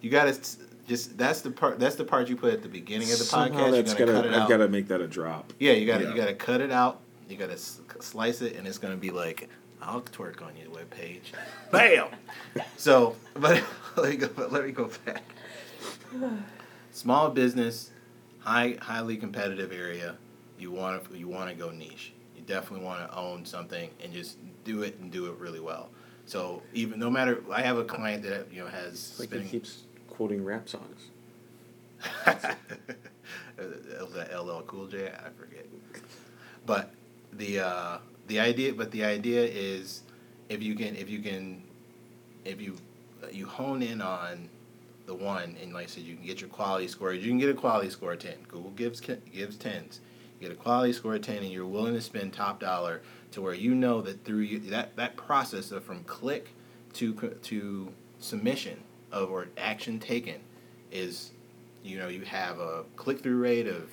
you 0.00 0.10
gotta 0.10 0.30
s- 0.30 0.58
just 0.88 1.16
that's 1.18 1.42
the 1.42 1.50
part 1.50 1.78
that's 1.78 1.94
the 1.96 2.04
part 2.04 2.28
you 2.28 2.36
put 2.36 2.52
at 2.52 2.62
the 2.62 2.68
beginning 2.68 3.12
of 3.12 3.18
the 3.18 3.24
somehow 3.24 3.66
podcast. 3.66 3.70
that's 3.72 3.98
You're 3.98 4.06
gonna 4.06 4.12
gotta, 4.18 4.28
cut 4.28 4.32
it 4.32 4.36
I've 4.36 4.42
out. 4.42 4.48
got 4.48 4.56
to 4.58 4.68
make 4.68 4.88
that 4.88 5.00
a 5.00 5.06
drop. 5.06 5.52
Yeah, 5.60 5.72
you 5.72 5.86
gotta 5.86 6.04
Yeah. 6.04 6.10
you 6.10 6.16
gotta 6.16 6.34
cut 6.34 6.60
it 6.60 6.70
out. 6.72 7.00
You 7.28 7.36
gotta 7.36 7.52
s- 7.52 7.80
slice 8.00 8.40
it, 8.42 8.56
and 8.56 8.66
it's 8.66 8.78
gonna 8.78 8.96
be 8.96 9.10
like 9.10 9.48
I'll 9.80 10.00
twerk 10.00 10.42
on 10.42 10.56
your 10.56 10.68
webpage. 10.70 11.32
Bam. 11.70 12.08
so, 12.76 13.14
but 13.34 13.62
let 13.96 14.10
me 14.10 14.16
go. 14.16 14.28
Let 14.48 14.64
me 14.64 14.72
go 14.72 14.90
back. 15.04 15.22
Small 16.92 17.30
business, 17.30 17.90
high 18.40 18.76
highly 18.80 19.16
competitive 19.16 19.72
area. 19.72 20.16
You 20.58 20.72
want 20.72 21.04
to 21.10 21.16
you 21.18 21.28
want 21.28 21.48
to 21.50 21.54
go 21.54 21.70
niche. 21.70 22.12
You 22.36 22.42
definitely 22.42 22.84
want 22.84 23.08
to 23.08 23.16
own 23.16 23.44
something 23.44 23.90
and 24.02 24.12
just 24.12 24.38
do 24.64 24.82
it 24.82 24.98
and 25.00 25.10
do 25.10 25.26
it 25.26 25.36
really 25.38 25.60
well. 25.60 25.90
So 26.26 26.62
even 26.74 26.98
no 26.98 27.08
matter, 27.10 27.42
I 27.52 27.62
have 27.62 27.78
a 27.78 27.84
client 27.84 28.22
that 28.24 28.52
you 28.52 28.62
know 28.62 28.68
has 28.68 29.16
like 29.20 29.32
he 29.32 29.48
keeps 29.48 29.84
quoting 30.18 30.44
rap 30.44 30.68
songs. 30.68 31.10
was 32.26 34.12
that 34.14 34.36
LL 34.36 34.62
Cool 34.66 34.88
J? 34.88 35.06
I 35.06 35.30
forget. 35.38 35.64
But 36.66 36.92
the 37.32 37.60
uh, 37.60 37.98
the 38.26 38.40
idea, 38.40 38.72
but 38.72 38.90
the 38.90 39.04
idea 39.04 39.44
is, 39.44 40.02
if 40.48 40.60
you 40.60 40.74
can, 40.74 40.96
if 40.96 41.08
you 41.08 41.20
can, 41.20 41.62
if 42.44 42.60
you 42.60 42.76
you 43.30 43.46
hone 43.46 43.80
in 43.80 44.00
on 44.00 44.48
the 45.06 45.14
one, 45.14 45.56
and 45.62 45.72
like 45.72 45.84
I 45.84 45.86
said, 45.86 46.02
you 46.02 46.16
can 46.16 46.26
get 46.26 46.40
your 46.40 46.50
quality 46.50 46.88
score. 46.88 47.12
You 47.12 47.28
can 47.28 47.38
get 47.38 47.50
a 47.50 47.54
quality 47.54 47.88
score 47.88 48.14
of 48.14 48.18
ten. 48.18 48.38
Google 48.48 48.72
gives 48.72 49.00
gives 49.00 49.56
tens. 49.56 50.00
You 50.40 50.48
get 50.48 50.56
a 50.56 50.60
quality 50.60 50.92
score 50.92 51.14
of 51.14 51.22
ten, 51.22 51.44
and 51.44 51.52
you're 51.52 51.64
willing 51.64 51.94
to 51.94 52.00
spend 52.00 52.32
top 52.32 52.58
dollar 52.58 53.02
to 53.30 53.40
where 53.40 53.54
you 53.54 53.72
know 53.72 54.02
that 54.02 54.24
through 54.24 54.40
you, 54.40 54.58
that 54.70 54.96
that 54.96 55.16
process 55.16 55.70
of 55.70 55.84
from 55.84 56.02
click 56.02 56.48
to 56.94 57.14
to 57.14 57.92
submission 58.18 58.78
of 59.12 59.30
or 59.30 59.48
action 59.56 59.98
taken 59.98 60.36
is 60.90 61.30
you 61.82 61.98
know 61.98 62.08
you 62.08 62.22
have 62.22 62.58
a 62.58 62.84
click 62.96 63.20
through 63.20 63.38
rate 63.38 63.66
of 63.66 63.90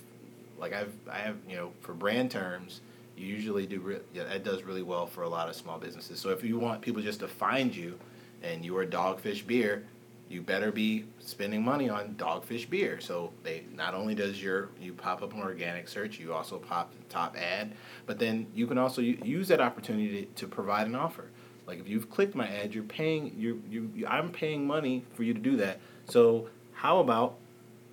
like 0.58 0.74
I've 0.74 0.94
I 1.10 1.20
have 1.20 1.38
you 1.48 1.56
know 1.56 1.72
for 1.82 1.94
brand 1.94 2.32
terms 2.32 2.82
you 3.18 3.28
usually 3.28 3.66
do 3.66 3.80
re- 3.80 4.00
yeah, 4.14 4.26
that 4.26 4.44
does 4.44 4.64
really 4.64 4.82
well 4.82 5.06
for 5.08 5.24
a 5.24 5.30
lot 5.30 5.48
of 5.48 5.56
small 5.56 5.80
businesses. 5.80 6.20
So 6.20 6.30
if 6.30 6.44
you 6.44 6.60
want 6.60 6.82
people 6.82 7.02
just 7.02 7.20
to 7.22 7.28
find 7.28 7.74
you 7.76 7.98
and 8.44 8.66
you 8.66 8.78
are 8.78 8.86
Dogfish 8.86 9.46
Beer, 9.46 9.86
you 10.28 10.42
better 10.42 10.72
be 10.72 11.06
spending 11.20 11.64
money 11.64 11.88
on 11.88 12.16
Dogfish 12.16 12.70
Beer. 12.70 13.00
So 13.00 13.32
they 13.44 13.64
not 13.74 13.94
only 13.94 14.16
does 14.16 14.42
your 14.42 14.70
you 14.82 14.94
pop 14.94 15.22
up 15.22 15.34
an 15.34 15.42
organic 15.42 15.88
search, 15.88 16.20
you 16.20 16.34
also 16.34 16.58
pop 16.58 16.92
the 16.92 17.04
top 17.14 17.38
ad, 17.38 17.74
but 18.06 18.20
then 18.20 18.48
you 18.54 18.68
can 18.68 18.78
also 18.78 19.02
use 19.02 19.48
that 19.48 19.62
opportunity 19.62 20.26
to, 20.26 20.42
to 20.42 20.48
provide 20.48 20.88
an 20.88 20.96
offer. 20.96 21.26
Like 21.68 21.80
if 21.80 21.88
you've 21.88 22.10
clicked 22.10 22.36
my 22.36 22.48
ad, 22.48 22.74
you're 22.74 22.84
paying 22.84 23.34
you 23.38 23.62
you 23.70 24.08
I'm 24.08 24.32
paying 24.32 24.66
money 24.66 25.04
for 25.14 25.24
you 25.24 25.34
to 25.34 25.40
do 25.40 25.58
that. 25.58 25.80
So 26.08 26.50
how 26.74 27.00
about 27.00 27.38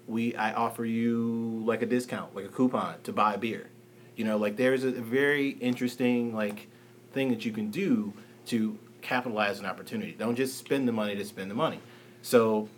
we 0.06 0.34
I 0.36 0.52
offer 0.52 0.84
you 0.84 1.62
like 1.64 1.82
a 1.82 1.86
discount, 1.86 2.34
like 2.34 2.44
a 2.44 2.48
coupon 2.48 2.96
to 3.04 3.12
buy 3.12 3.34
a 3.34 3.38
beer. 3.38 3.68
You 4.16 4.24
know, 4.24 4.36
like 4.36 4.56
there's 4.56 4.84
a 4.84 4.90
very 4.90 5.50
interesting 5.50 6.34
like 6.34 6.68
thing 7.12 7.30
that 7.30 7.44
you 7.44 7.52
can 7.52 7.70
do 7.70 8.12
to 8.46 8.78
capitalize 9.00 9.58
an 9.58 9.66
opportunity. 9.66 10.12
Don't 10.12 10.36
just 10.36 10.58
spend 10.58 10.86
the 10.86 10.92
money 10.92 11.16
to 11.16 11.24
spend 11.24 11.50
the 11.50 11.54
money. 11.54 11.80
So, 12.22 12.68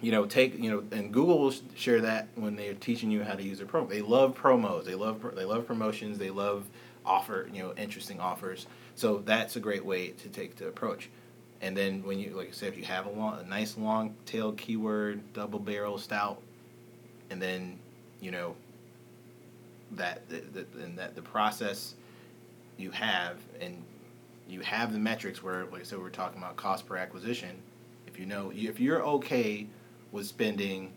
you 0.00 0.12
know, 0.12 0.26
take 0.26 0.58
you 0.58 0.70
know, 0.70 0.84
and 0.96 1.12
Google 1.12 1.38
will 1.38 1.54
share 1.74 2.00
that 2.02 2.28
when 2.34 2.56
they're 2.56 2.74
teaching 2.74 3.10
you 3.10 3.22
how 3.22 3.34
to 3.34 3.42
use 3.42 3.58
their 3.58 3.66
promo. 3.66 3.88
They 3.88 4.02
love 4.02 4.36
promos. 4.36 4.84
They 4.84 4.94
love 4.94 5.24
they 5.34 5.44
love 5.44 5.66
promotions. 5.66 6.18
They 6.18 6.30
love 6.30 6.66
offer 7.04 7.48
you 7.52 7.62
know 7.62 7.72
interesting 7.76 8.20
offers. 8.20 8.66
So 8.94 9.18
that's 9.18 9.56
a 9.56 9.60
great 9.60 9.84
way 9.84 10.08
to 10.08 10.28
take 10.28 10.56
the 10.56 10.68
approach. 10.68 11.08
And 11.60 11.76
then 11.76 12.02
when 12.02 12.18
you 12.18 12.30
like 12.36 12.48
I 12.48 12.52
said, 12.52 12.68
if 12.68 12.78
you 12.78 12.84
have 12.84 13.06
a 13.06 13.10
long, 13.10 13.38
a 13.38 13.48
nice 13.48 13.76
long 13.76 14.14
tail 14.26 14.52
keyword, 14.52 15.32
double 15.32 15.60
barrel 15.60 15.96
stout, 15.98 16.42
and 17.30 17.40
then 17.40 17.78
you 18.20 18.30
know 18.30 18.56
that 19.92 20.28
the, 20.28 20.40
the, 20.40 20.66
and 20.82 20.98
that 20.98 21.14
the 21.14 21.22
process 21.22 21.94
you 22.76 22.90
have 22.90 23.36
and 23.60 23.82
you 24.48 24.60
have 24.60 24.92
the 24.92 24.98
metrics 24.98 25.42
where 25.42 25.64
like 25.66 25.82
I 25.82 25.84
said 25.84 25.98
we're 25.98 26.10
talking 26.10 26.38
about 26.38 26.56
cost 26.56 26.86
per 26.86 26.96
acquisition. 26.96 27.56
If 28.06 28.18
you 28.18 28.26
know 28.26 28.52
if 28.54 28.80
you're 28.80 29.02
okay 29.02 29.66
with 30.10 30.26
spending 30.26 30.92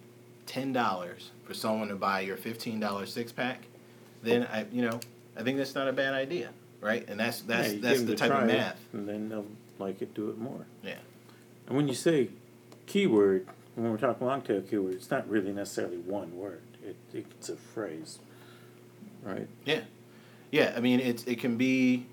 ten 0.46 0.74
dollars 0.74 1.32
for 1.44 1.54
someone 1.54 1.90
to 1.90 1.96
buy 1.96 2.22
your 2.22 2.38
fifteen 2.38 2.80
dollar 2.80 3.06
six 3.06 3.32
pack, 3.32 3.62
then 4.24 4.48
I 4.52 4.66
you 4.72 4.82
know 4.82 5.00
I 5.38 5.44
think 5.44 5.58
that's 5.58 5.76
not 5.76 5.88
a 5.88 5.94
bad 5.94 6.14
idea, 6.14 6.50
right? 6.86 7.04
And 7.08 7.20
that's 7.20 7.42
that's 7.42 7.74
Yeah, 7.74 7.80
that's 7.82 8.04
the 8.04 8.16
type 8.16 8.32
of 8.32 8.38
try 8.38 8.44
it, 8.44 8.48
math. 8.48 8.80
And 8.94 9.10
then 9.10 9.30
they'll 9.30 9.48
like 9.80 10.02
it, 10.02 10.14
do 10.14 10.30
it 10.30 10.38
more. 10.38 10.66
Yeah. 10.84 10.98
And 11.68 11.76
when 11.76 11.88
you 11.88 11.96
say 11.96 12.30
keyword, 12.86 13.48
when 13.74 13.92
we're 13.92 13.98
talking 13.98 14.26
long 14.26 14.42
tail 14.42 14.62
keyword, 14.62 14.94
it's 14.94 15.10
not 15.10 15.28
really 15.28 15.52
necessarily 15.52 15.98
one 15.98 16.38
word. 16.38 16.62
It, 16.86 17.26
it's 17.38 17.50
a 17.50 17.56
phrase, 17.56 18.20
right? 19.24 19.48
Yeah, 19.66 19.82
yeah. 20.52 20.74
I 20.78 20.80
mean, 20.80 21.00
it's 21.00 21.24
it 21.24 21.40
can 21.40 21.58
be 21.58 22.06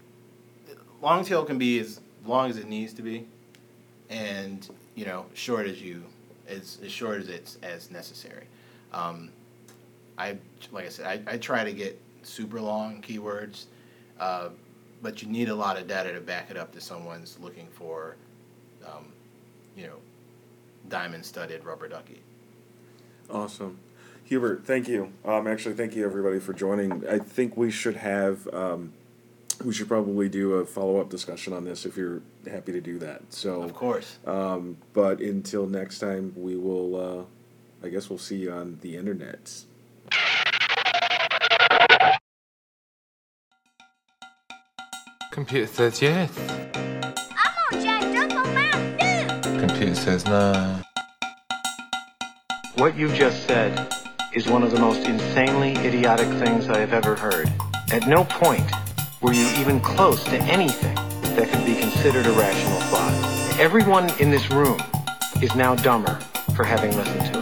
long 1.02 1.24
tail 1.24 1.44
can 1.44 1.58
be 1.58 1.78
as 1.78 2.00
long 2.24 2.48
as 2.48 2.56
it 2.56 2.66
needs 2.66 2.94
to 2.94 3.02
be, 3.02 3.26
and 4.08 4.66
you 4.94 5.04
know, 5.04 5.26
short 5.34 5.66
as 5.66 5.82
you 5.82 6.04
as 6.48 6.78
as 6.82 6.90
short 6.90 7.20
as 7.20 7.28
it's 7.28 7.58
as 7.62 7.90
necessary. 7.90 8.46
Um, 8.94 9.30
I 10.16 10.38
like 10.70 10.86
I 10.86 10.88
said, 10.88 11.06
I, 11.06 11.34
I 11.34 11.36
try 11.36 11.64
to 11.64 11.72
get 11.72 12.00
super 12.22 12.60
long 12.60 13.02
keywords, 13.02 13.66
uh, 14.18 14.50
but 15.02 15.22
you 15.22 15.28
need 15.28 15.48
a 15.48 15.54
lot 15.54 15.76
of 15.76 15.86
data 15.88 16.12
to 16.12 16.20
back 16.20 16.50
it 16.50 16.56
up. 16.56 16.72
That 16.72 16.82
someone's 16.82 17.38
looking 17.40 17.68
for, 17.72 18.16
um, 18.86 19.06
you 19.76 19.86
know, 19.86 19.96
diamond 20.88 21.24
studded 21.24 21.64
rubber 21.64 21.88
ducky. 21.88 22.20
Awesome. 23.30 23.78
Hubert, 24.24 24.64
thank 24.64 24.88
you. 24.88 25.12
Um, 25.24 25.46
actually, 25.46 25.74
thank 25.74 25.94
you 25.94 26.04
everybody 26.04 26.38
for 26.38 26.52
joining. 26.52 27.06
I 27.08 27.18
think 27.18 27.56
we 27.56 27.70
should 27.70 27.96
have, 27.96 28.46
um, 28.54 28.92
we 29.64 29.72
should 29.72 29.88
probably 29.88 30.28
do 30.28 30.54
a 30.54 30.64
follow 30.64 31.00
up 31.00 31.10
discussion 31.10 31.52
on 31.52 31.64
this 31.64 31.84
if 31.84 31.96
you're 31.96 32.22
happy 32.50 32.72
to 32.72 32.80
do 32.80 32.98
that. 32.98 33.22
So, 33.30 33.62
Of 33.62 33.74
course. 33.74 34.18
um, 34.26 34.76
but 34.92 35.20
until 35.20 35.66
next 35.66 35.98
time, 35.98 36.32
we 36.36 36.56
will, 36.56 36.96
uh, 36.96 37.86
I 37.86 37.90
guess 37.90 38.08
we'll 38.08 38.18
see 38.18 38.36
you 38.36 38.52
on 38.52 38.78
the 38.80 38.96
internet. 38.96 39.64
Computer 45.32 45.66
says 45.66 46.02
yes. 46.02 46.30
I'm 46.74 47.54
gonna 47.70 47.82
jack 47.82 48.30
up 48.30 48.36
on 48.36 48.52
Mountain 48.52 48.96
Dew. 48.98 49.66
Computer 49.66 49.94
says 49.94 50.26
no. 50.26 50.78
What 52.74 52.98
you 52.98 53.08
just 53.14 53.46
said 53.46 53.94
is 54.34 54.46
one 54.46 54.62
of 54.62 54.72
the 54.72 54.78
most 54.78 55.08
insanely 55.08 55.70
idiotic 55.86 56.28
things 56.38 56.68
I 56.68 56.80
have 56.80 56.92
ever 56.92 57.16
heard. 57.16 57.50
At 57.90 58.06
no 58.06 58.24
point 58.24 58.70
were 59.22 59.32
you 59.32 59.48
even 59.58 59.80
close 59.80 60.22
to 60.24 60.36
anything 60.42 60.94
that 61.34 61.48
could 61.50 61.64
be 61.64 61.76
considered 61.76 62.26
a 62.26 62.32
rational 62.32 62.80
thought. 62.90 63.56
Everyone 63.58 64.10
in 64.20 64.30
this 64.30 64.50
room 64.50 64.78
is 65.40 65.54
now 65.54 65.74
dumber 65.74 66.16
for 66.54 66.64
having 66.64 66.94
listened 66.94 67.32
to 67.32 67.41